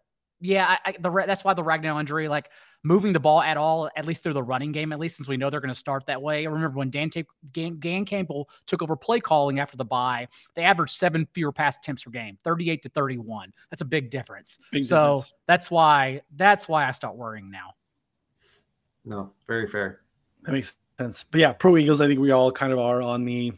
[0.43, 2.51] yeah, I, I, the that's why the Ragnow injury, like
[2.83, 5.37] moving the ball at all, at least through the running game, at least since we
[5.37, 6.45] know they're going to start that way.
[6.45, 10.27] I remember when Dan, T- Dan, Dan Campbell took over play calling after the bye,
[10.55, 13.53] they averaged seven fewer pass attempts per game, 38 to 31.
[13.71, 14.59] That's a big difference.
[14.73, 15.35] Big so difference.
[15.47, 17.75] that's why that's why I start worrying now.
[19.05, 20.01] No, very fair.
[20.43, 21.25] That makes sense.
[21.31, 23.53] But yeah, pro Eagles, I think we all kind of are on the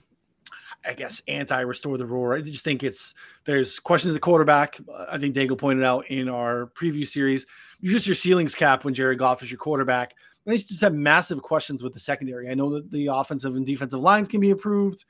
[0.87, 2.35] I guess, anti-restore the roar.
[2.35, 4.79] I just think it's there's questions of the quarterback.
[5.09, 7.47] I think Daigle pointed out in our preview series.
[7.81, 10.15] You just your ceilings cap when Jared Goff is your quarterback.
[10.45, 12.51] And they just have massive questions with the secondary.
[12.51, 15.05] I know that the offensive and defensive lines can be improved,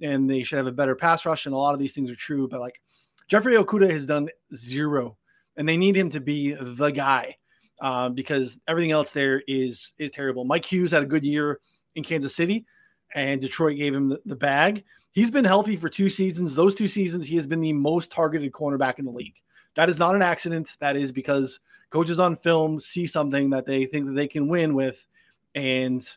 [0.00, 2.16] and they should have a better pass rush, and a lot of these things are
[2.16, 2.48] true.
[2.48, 2.80] But like
[3.28, 5.18] Jeffrey Okudah has done zero,
[5.56, 7.36] and they need him to be the guy
[7.80, 10.44] uh, because everything else there is is terrible.
[10.44, 11.60] Mike Hughes had a good year
[11.94, 12.64] in Kansas City
[13.14, 14.84] and Detroit gave him the, the, bag.
[15.18, 16.54] He's been healthy for two seasons.
[16.54, 19.34] Those two seasons, he has been the most targeted cornerback in the league.
[19.74, 20.76] That is not an accident.
[20.78, 21.58] That is because
[21.90, 25.08] coaches on film see something that they think that they can win with,
[25.56, 26.08] and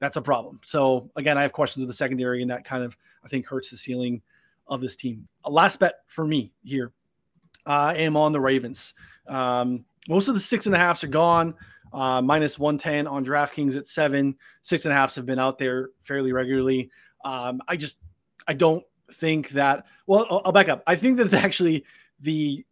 [0.00, 0.58] that's a problem.
[0.64, 3.70] So again, I have questions with the secondary, and that kind of I think hurts
[3.70, 4.22] the ceiling
[4.66, 5.28] of this team.
[5.44, 6.90] A last bet for me here.
[7.64, 8.92] I am on the Ravens.
[9.28, 11.54] Um, most of the six and a halfs are gone
[11.92, 14.34] uh, minus 110 on DraftKings at seven.
[14.62, 16.90] Six and a halfs have been out there fairly regularly.
[17.24, 17.98] Um, I just,
[18.48, 20.82] I don't think that, well, I'll, I'll back up.
[20.86, 21.84] I think that actually
[22.20, 22.64] the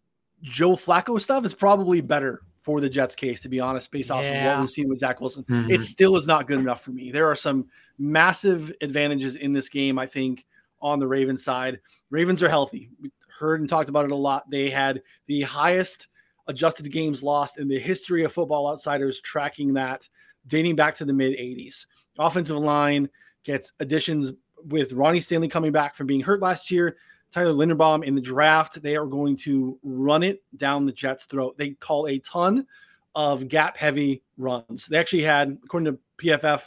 [0.42, 4.24] Joe Flacco stuff is probably better for the Jets case, to be honest, based off
[4.24, 4.40] yeah.
[4.40, 5.44] of what we've seen with Zach Wilson.
[5.44, 5.70] Mm-hmm.
[5.70, 7.12] It still is not good enough for me.
[7.12, 7.66] There are some
[7.98, 10.44] massive advantages in this game, I think,
[10.80, 11.80] on the Ravens side.
[12.10, 12.90] Ravens are healthy.
[13.00, 14.50] We heard and talked about it a lot.
[14.50, 16.08] They had the highest
[16.48, 20.08] adjusted games lost in the history of Football Outsiders, tracking that
[20.46, 21.86] dating back to the mid 80s.
[22.18, 23.08] Offensive line
[23.44, 24.32] gets additions
[24.64, 26.96] with Ronnie Stanley coming back from being hurt last year.
[27.32, 31.58] Tyler Linderbaum in the draft, they are going to run it down the Jets' throat.
[31.58, 32.66] They call a ton
[33.14, 34.86] of gap heavy runs.
[34.86, 36.62] They actually had, according to PFF,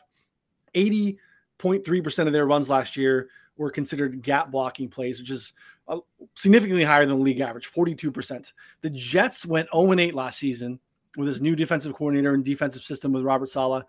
[0.75, 5.54] 80.3% of their runs last year were considered gap blocking plays, which is
[5.88, 5.99] uh,
[6.36, 8.54] significantly higher than the league average, 42%.
[8.82, 10.80] The Jets went 0 8 last season
[11.17, 13.84] with his new defensive coordinator and defensive system with Robert Saleh.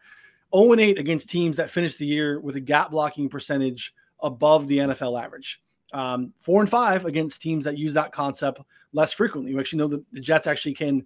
[0.54, 4.78] 0 8 against teams that finished the year with a gap blocking percentage above the
[4.78, 5.60] NFL average.
[5.92, 8.60] Um, four and five against teams that use that concept
[8.92, 9.54] less frequently.
[9.54, 11.04] We actually know that the Jets actually can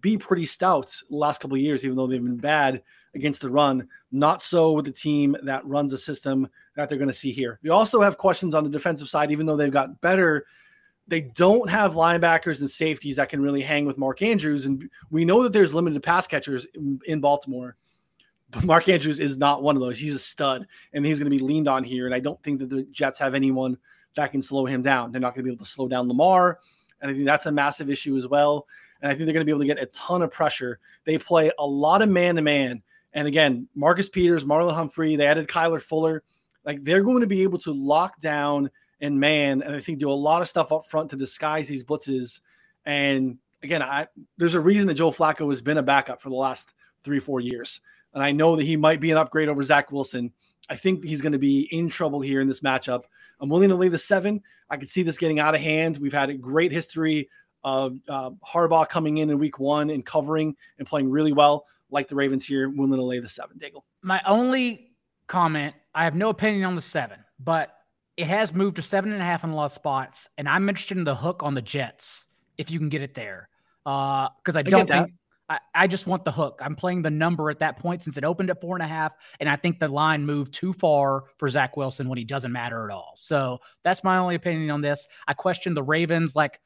[0.00, 2.82] be pretty stout last couple of years, even though they've been bad
[3.14, 3.88] against the run.
[4.10, 7.58] Not so with the team that runs a system that they're going to see here.
[7.62, 10.46] We also have questions on the defensive side, even though they've got better.
[11.08, 14.66] They don't have linebackers and safeties that can really hang with Mark Andrews.
[14.66, 17.76] And we know that there's limited pass catchers in, in Baltimore.
[18.52, 19.98] But Mark Andrews is not one of those.
[19.98, 22.06] He's a stud, and he's going to be leaned on here.
[22.06, 23.78] And I don't think that the Jets have anyone
[24.14, 25.10] that can slow him down.
[25.10, 26.60] They're not going to be able to slow down Lamar.
[27.00, 28.66] And I think that's a massive issue as well.
[29.00, 30.78] And I think they're going to be able to get a ton of pressure.
[31.04, 32.82] They play a lot of man to man.
[33.14, 36.22] And again, Marcus Peters, Marlon Humphrey, they added Kyle Fuller.
[36.64, 40.10] Like they're going to be able to lock down and man, and I think do
[40.10, 42.40] a lot of stuff up front to disguise these blitzes.
[42.86, 44.06] And again, I
[44.38, 47.40] there's a reason that Joe Flacco has been a backup for the last three, four
[47.40, 47.80] years.
[48.14, 50.32] And I know that he might be an upgrade over Zach Wilson.
[50.68, 53.04] I think he's going to be in trouble here in this matchup.
[53.40, 54.42] I'm willing to lay the seven.
[54.70, 55.98] I could see this getting out of hand.
[55.98, 57.28] We've had a great history
[57.64, 62.08] of uh, Harbaugh coming in in week one and covering and playing really well, like
[62.08, 63.82] the Ravens here, willing to lay the seven, Daigle.
[64.02, 64.92] My only
[65.26, 67.76] comment I have no opinion on the seven, but
[68.16, 70.28] it has moved to seven and a half in a lot of spots.
[70.38, 72.26] And I'm interested in the hook on the Jets
[72.58, 73.48] if you can get it there.
[73.84, 75.12] Because uh, I, I don't think.
[75.74, 76.60] I, just want the hook.
[76.62, 79.12] I'm playing the number at that point since it opened at four and a half,
[79.40, 82.84] and I think the line moved too far for Zach Wilson when he doesn't matter
[82.88, 83.14] at all.
[83.16, 85.08] So that's my only opinion on this.
[85.26, 86.36] I question the Ravens.
[86.36, 86.60] Like,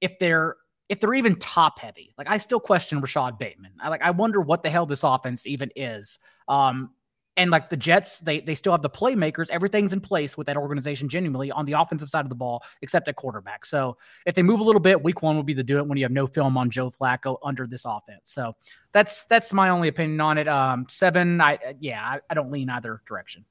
[0.00, 0.56] if they're
[0.88, 2.14] if they're even top heavy.
[2.18, 3.72] Like I still question Rashod Bateman.
[3.80, 6.18] I like I wonder what the hell this offense even is.
[6.48, 6.90] Um,
[7.36, 9.50] And like the Jets, they they still have the playmakers.
[9.50, 13.08] Everything's in place with that organization genuinely on the offensive side of the ball, except
[13.08, 13.64] at quarterback.
[13.64, 15.98] So if they move a little bit, week one will be the do it when
[15.98, 18.30] you have no film on Joe Flacco under this offense.
[18.30, 18.54] So
[18.92, 20.46] that's that's my only opinion on it.
[20.46, 23.44] Um, seven, I yeah, I, I don't lean either direction.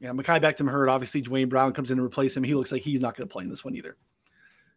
[0.00, 0.88] Yeah, Mekhi Becton hurt.
[0.88, 2.42] Obviously, Duane Brown comes in to replace him.
[2.42, 3.96] He looks like he's not going to play in this one either.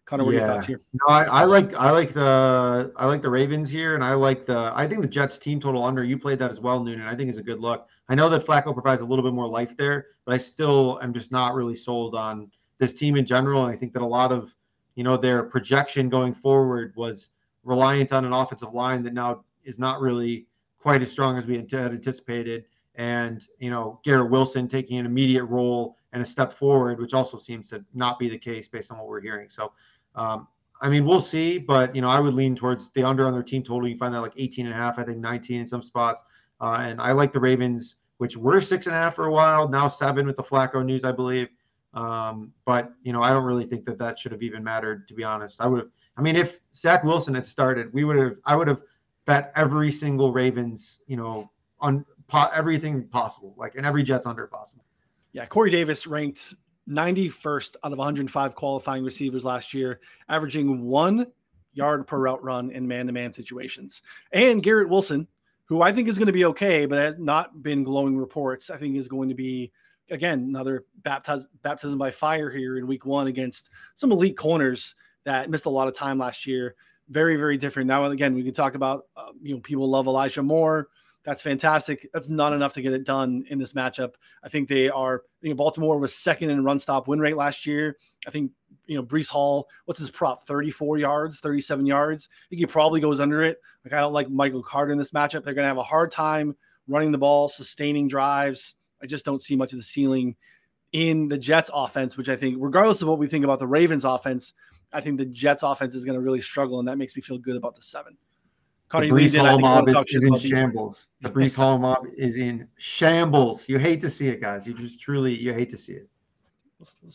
[0.06, 0.42] Connor, what yeah.
[0.42, 0.82] are your thoughts here?
[0.94, 4.46] No, I, I, like I like the I like the Ravens here, and I like
[4.46, 6.04] the I think the Jets team total under.
[6.04, 7.08] You played that as well, Noonan.
[7.08, 7.88] I think is a good look.
[8.10, 11.14] I know that Flacco provides a little bit more life there, but I still am
[11.14, 13.64] just not really sold on this team in general.
[13.64, 14.54] And I think that a lot of
[14.96, 17.30] you know their projection going forward was
[17.64, 20.48] reliant on an offensive line that now is not really
[20.80, 22.66] quite as strong as we had anticipated.
[22.96, 27.38] And you know Garrett Wilson taking an immediate role and a step forward, which also
[27.38, 29.50] seems to not be the case based on what we're hearing.
[29.50, 29.72] So
[30.16, 30.48] um,
[30.82, 33.44] I mean, we'll see, but you know, I would lean towards the under on their
[33.44, 33.88] team total.
[33.88, 36.24] You find that like 18 and a half, I think 19 in some spots.
[36.60, 39.68] Uh, and I like the Ravens, which were six and a half for a while,
[39.68, 41.50] now seven with the Flacco news, I believe.
[41.94, 45.14] Um, but you know, I don't really think that that should have even mattered, to
[45.14, 45.62] be honest.
[45.62, 45.90] I would have.
[46.18, 48.38] I mean, if Zach Wilson had started, we would have.
[48.46, 48.82] I would have
[49.26, 54.48] bet every single Ravens, you know, on po- everything possible, like and every Jets under
[54.48, 54.86] possible.
[55.34, 56.56] Yeah, Corey Davis ranked
[56.90, 61.28] 91st out of 105 qualifying receivers last year, averaging one
[61.74, 64.02] yard per route run in man to man situations.
[64.32, 65.28] And Garrett Wilson,
[65.66, 68.78] who I think is going to be okay, but has not been glowing reports, I
[68.78, 69.72] think is going to be,
[70.10, 75.50] again, another baptiz- baptism by fire here in week one against some elite corners that
[75.50, 76.76] missed a lot of time last year.
[77.10, 77.88] Very, very different.
[77.88, 80.90] Now, again, we can talk about, uh, you know, people love Elijah Moore.
[81.24, 82.10] That's fantastic.
[82.14, 84.16] That's not enough to get it done in this matchup.
[84.44, 87.66] I think they are, you know, Baltimore was second in run stop win rate last
[87.66, 87.96] year.
[88.28, 88.52] I think,
[88.88, 90.46] you know, Breece Hall, what's his prop?
[90.46, 92.28] 34 yards, 37 yards.
[92.32, 93.62] I think he probably goes under it.
[93.86, 95.46] Like, I don't like Michael Carter in this matchup.
[95.46, 96.58] They're going to have a hard time
[96.90, 98.76] running the ball, sustaining drives.
[99.02, 100.36] I just don't see much of the ceiling
[100.92, 104.04] in the Jets offense, which I think, regardless of what we think about the Ravens
[104.04, 104.54] offense,
[104.92, 106.80] I think the Jets offense is going to really struggle.
[106.80, 108.18] And that makes me feel good about the seven.
[108.94, 111.08] Cody the Breece Hall mob is, is in shambles.
[111.22, 113.68] The Breece Hall mob is in shambles.
[113.68, 114.68] You hate to see it, guys.
[114.68, 116.08] You just truly you hate to see it.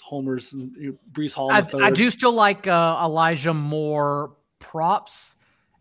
[0.03, 1.53] Homers and Breece Hall.
[1.53, 5.37] I, I, do still like uh, Elijah Moore props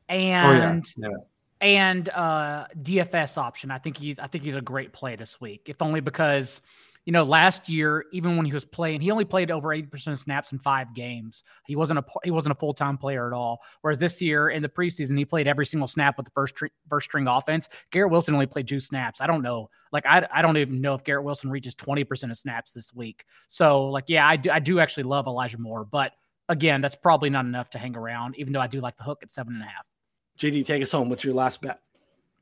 [0.08, 1.10] and oh, yeah.
[1.10, 1.18] Yeah.
[1.62, 3.72] and uh, DFS option.
[3.72, 6.62] I think he's I think he's a great play this week, if only because
[7.08, 10.20] you know, last year, even when he was playing, he only played over 80% of
[10.20, 11.46] snaps in five games.
[11.66, 13.62] He wasn't a he wasn't a full-time player at all.
[13.80, 16.54] Whereas this year in the preseason, he played every single snap with the first
[16.90, 17.70] first string offense.
[17.92, 19.22] Garrett Wilson only played two snaps.
[19.22, 19.70] I don't know.
[19.94, 23.24] Like I, I don't even know if Garrett Wilson reaches 20% of snaps this week.
[23.48, 26.12] So like, yeah, I do I do actually love Elijah Moore, but
[26.50, 29.20] again, that's probably not enough to hang around, even though I do like the hook
[29.24, 29.86] at seven and a half.
[30.40, 31.08] JD, take us home.
[31.08, 31.80] What's your last bet?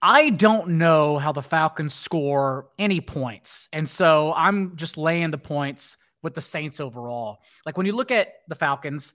[0.01, 3.69] I don't know how the Falcons score any points.
[3.73, 7.41] And so I'm just laying the points with the Saints overall.
[7.65, 9.13] Like when you look at the Falcons,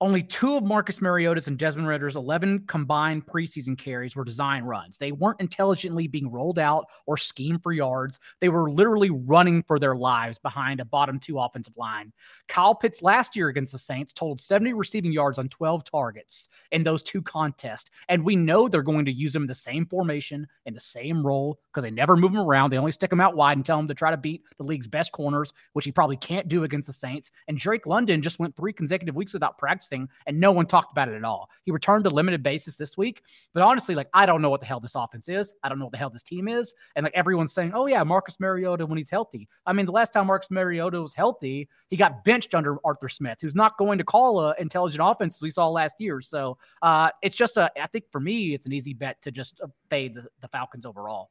[0.00, 4.96] only two of Marcus Mariota's and Desmond Ridder's 11 combined preseason carries were design runs.
[4.96, 8.20] They weren't intelligently being rolled out or schemed for yards.
[8.40, 12.12] They were literally running for their lives behind a bottom two offensive line.
[12.46, 16.84] Kyle Pitts last year against the Saints totaled 70 receiving yards on 12 targets in
[16.84, 17.90] those two contests.
[18.08, 21.26] And we know they're going to use him in the same formation, in the same
[21.26, 22.70] role, because they never move him around.
[22.70, 24.86] They only stick him out wide and tell him to try to beat the league's
[24.86, 27.32] best corners, which he probably can't do against the Saints.
[27.48, 30.92] And Drake London just went three consecutive weeks without practice practicing, and no one talked
[30.92, 31.50] about it at all.
[31.64, 33.22] He returned to limited basis this week,
[33.52, 35.54] but honestly, like I don't know what the hell this offense is.
[35.62, 38.02] I don't know what the hell this team is, and like everyone's saying, oh yeah,
[38.02, 39.48] Marcus Mariota when he's healthy.
[39.66, 43.38] I mean, the last time Marcus Mariota was healthy, he got benched under Arthur Smith,
[43.40, 46.20] who's not going to call a intelligent offense as we saw last year.
[46.20, 49.60] So uh, it's just a, I think for me, it's an easy bet to just
[49.62, 51.30] uh, fade the, the Falcons overall.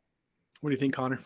[0.62, 1.20] What do you think, Connor?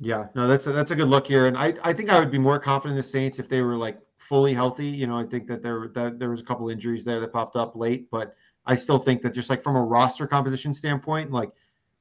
[0.00, 2.30] Yeah, no, that's a, that's a good look here, and I I think I would
[2.30, 4.86] be more confident in the Saints if they were like fully healthy.
[4.86, 7.56] You know, I think that there that there was a couple injuries there that popped
[7.56, 8.34] up late, but
[8.66, 11.50] I still think that just like from a roster composition standpoint, like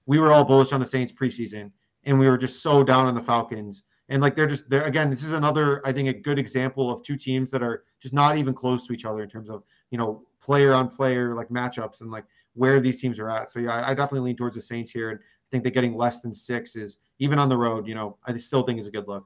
[0.06, 1.72] we were all bullish on the Saints preseason,
[2.04, 3.84] and we were just so down on the Falcons.
[4.10, 5.10] And like they're just there again.
[5.10, 8.38] This is another, I think, a good example of two teams that are just not
[8.38, 12.02] even close to each other in terms of you know player on player like matchups
[12.02, 13.50] and like where these teams are at.
[13.50, 16.22] So yeah, I, definitely lean towards the Saints here, and I think that getting less
[16.22, 17.88] than six is even on the road.
[17.88, 19.26] You know, I still think is a good look.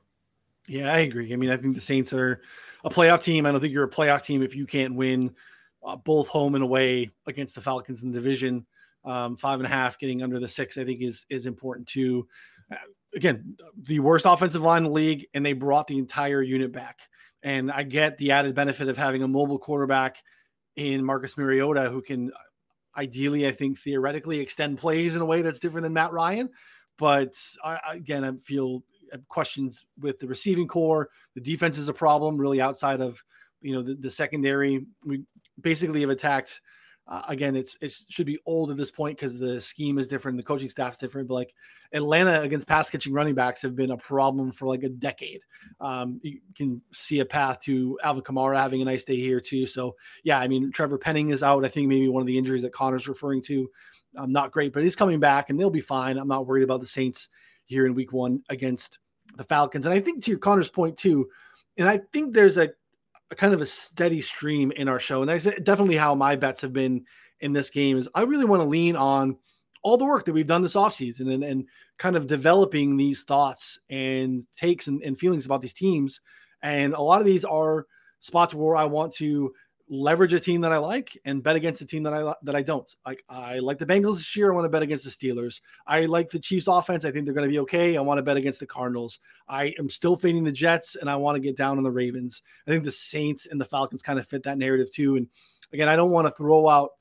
[0.72, 1.34] Yeah, I agree.
[1.34, 2.40] I mean, I think the Saints are
[2.86, 3.46] a playoff team.
[3.46, 5.36] I don't think you're a playoff team if you can't win
[5.86, 8.66] uh, both home and away against the Falcons in the division.
[9.04, 12.26] Um, five and a half, getting under the six, I think is is important too.
[12.72, 12.78] Uh,
[13.14, 17.00] again, the worst offensive line in the league, and they brought the entire unit back.
[17.44, 20.24] And I get the added benefit of having a mobile quarterback
[20.78, 25.42] in Marcus Mariota who can uh, ideally, I think, theoretically extend plays in a way
[25.42, 26.50] that's different than Matt Ryan.
[26.98, 28.84] But I, again, I feel
[29.28, 31.09] questions with the receiving core.
[31.36, 33.22] The defense is a problem, really outside of
[33.62, 34.86] you know the, the secondary.
[35.05, 35.24] We
[35.62, 36.62] basically have attacked
[37.07, 40.38] uh, again, it's it should be old at this point because the scheme is different,
[40.38, 41.28] the coaching staff is different.
[41.28, 41.53] But like
[41.93, 45.41] Atlanta against pass catching running backs have been a problem for like a decade.
[45.82, 49.66] Um, you can see a path to Alvin Kamara having a nice day here too.
[49.66, 51.66] So yeah, I mean Trevor Penning is out.
[51.66, 53.70] I think maybe one of the injuries that Connor's referring to,
[54.16, 56.18] um, not great, but he's coming back and they'll be fine.
[56.18, 57.30] I'm not worried about the Saints
[57.66, 58.99] here in Week One against
[59.38, 59.86] the Falcons.
[59.86, 61.30] And I think to your Connor's point too,
[61.78, 62.70] and I think there's a
[63.32, 65.22] a kind of a steady stream in our show.
[65.22, 67.05] And that's definitely how my bets have been
[67.39, 69.38] in this game is I really want to lean on
[69.84, 71.66] all the work that we've done this offseason and, and
[71.97, 76.22] kind of developing these thoughts and takes and, and feelings about these teams.
[76.62, 77.88] And a lot of these are
[78.20, 79.51] spots where I want to
[79.94, 82.62] leverage a team that I like and bet against a team that I that I
[82.62, 82.89] don't.
[83.06, 84.52] Like I like the Bengals this year.
[84.52, 85.60] I want to bet against the Steelers.
[85.86, 87.04] I like the Chiefs offense.
[87.04, 87.98] I think they're going to be okay.
[87.98, 89.20] I want to bet against the Cardinals.
[89.50, 92.42] I am still fading the Jets and I want to get down on the Ravens.
[92.66, 95.18] I think the Saints and the Falcons kind of fit that narrative too.
[95.18, 95.28] And
[95.74, 96.92] again, I don't want to throw out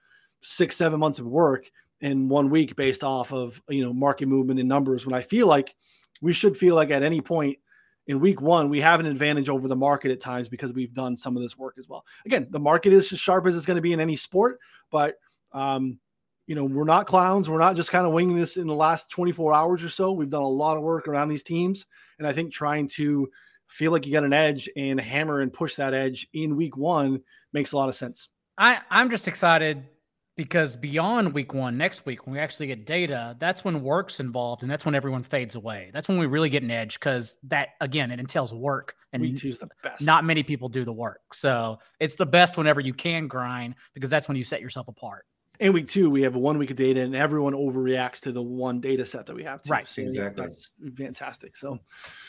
[0.43, 1.71] six, seven months of work
[2.01, 5.47] in one week based off of you know market movement and numbers when I feel
[5.47, 5.77] like
[6.21, 7.59] we should feel like at any point
[8.07, 11.17] in week one, we have an advantage over the market at times because we've done
[11.17, 12.05] some of this work as well.
[12.27, 14.59] Again, the market is as sharp as it's going to be in any sport,
[14.91, 15.17] but
[15.53, 15.99] um,
[16.47, 17.49] you know, we're not clowns.
[17.49, 20.11] We're not just kind of winging this in the last 24 hours or so.
[20.11, 21.87] We've done a lot of work around these teams.
[22.19, 23.31] And I think trying to
[23.69, 27.23] feel like you got an edge and hammer and push that edge in week one
[27.53, 28.29] makes a lot of sense.
[28.59, 29.85] I, I'm just excited
[30.37, 34.63] because beyond week one, next week, when we actually get data, that's when work's involved
[34.63, 35.91] and that's when everyone fades away.
[35.93, 39.37] That's when we really get an edge because that, again, it entails work and week
[39.37, 40.03] two's the best.
[40.03, 41.35] not many people do the work.
[41.35, 45.27] So it's the best whenever you can grind because that's when you set yourself apart.
[45.61, 48.81] In week two, we have one week of data, and everyone overreacts to the one
[48.81, 49.63] data set that we have.
[49.63, 49.71] Too.
[49.71, 50.47] Right, so exactly.
[50.47, 51.55] That's fantastic.
[51.55, 51.79] So,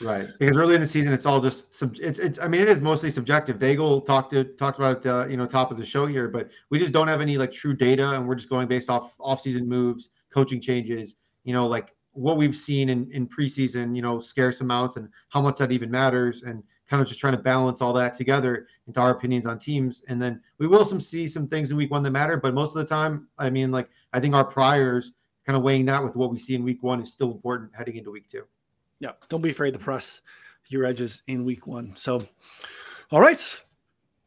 [0.01, 2.39] right, because early in the season, it's all just sub- it's it's.
[2.39, 3.57] I mean, it is mostly subjective.
[3.57, 6.49] Daigle talked to talked about it the you know top of the show here, but
[6.71, 9.39] we just don't have any like true data, and we're just going based off off
[9.39, 11.15] season moves, coaching changes.
[11.45, 13.95] You know, like what we've seen in in preseason.
[13.95, 16.61] You know, scarce amounts and how much that even matters, and
[16.92, 20.04] kind of just trying to balance all that together into our opinions on teams.
[20.10, 22.76] And then we will some see some things in week one that matter, but most
[22.76, 25.14] of the time, I mean, like I think our priors
[25.46, 27.96] kind of weighing that with what we see in week one is still important heading
[27.96, 28.44] into week two.
[29.00, 30.22] Yeah, don't be afraid to press
[30.68, 31.94] your edges in week one.
[31.96, 32.28] So,
[33.10, 33.62] all right,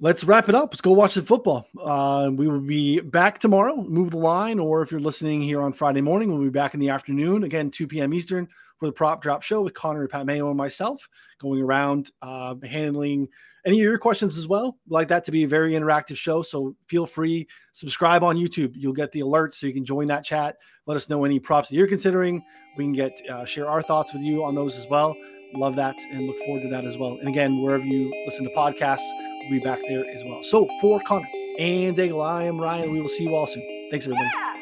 [0.01, 0.73] let's wrap it up.
[0.73, 1.67] Let's go watch the football.
[1.79, 3.77] Uh, we will be back tomorrow.
[3.77, 6.81] Move the line, or if you're listening here on Friday morning, we'll be back in
[6.81, 8.15] the afternoon again, 2 p.m.
[8.15, 8.49] Eastern
[8.79, 11.09] for the prop drop show with Connor and Pat Mayo and myself
[11.41, 13.29] going around uh, handling
[13.67, 14.77] any of your questions as well.
[14.89, 16.43] like that to be a very interactive show.
[16.43, 18.73] So feel free, subscribe on YouTube.
[18.75, 20.57] You'll get the alerts so you can join that chat.
[20.87, 22.43] Let us know any props that you're considering.
[22.77, 25.17] We can get uh, share our thoughts with you on those as well.
[25.55, 27.17] Love that and look forward to that as well.
[27.19, 29.09] And again, wherever you listen to podcasts,
[29.43, 30.43] we'll be back there as well.
[30.43, 32.93] So for Connor and Daigle, I am Ryan.
[32.93, 33.89] We will see you all soon.
[33.91, 34.54] Thanks, everybody.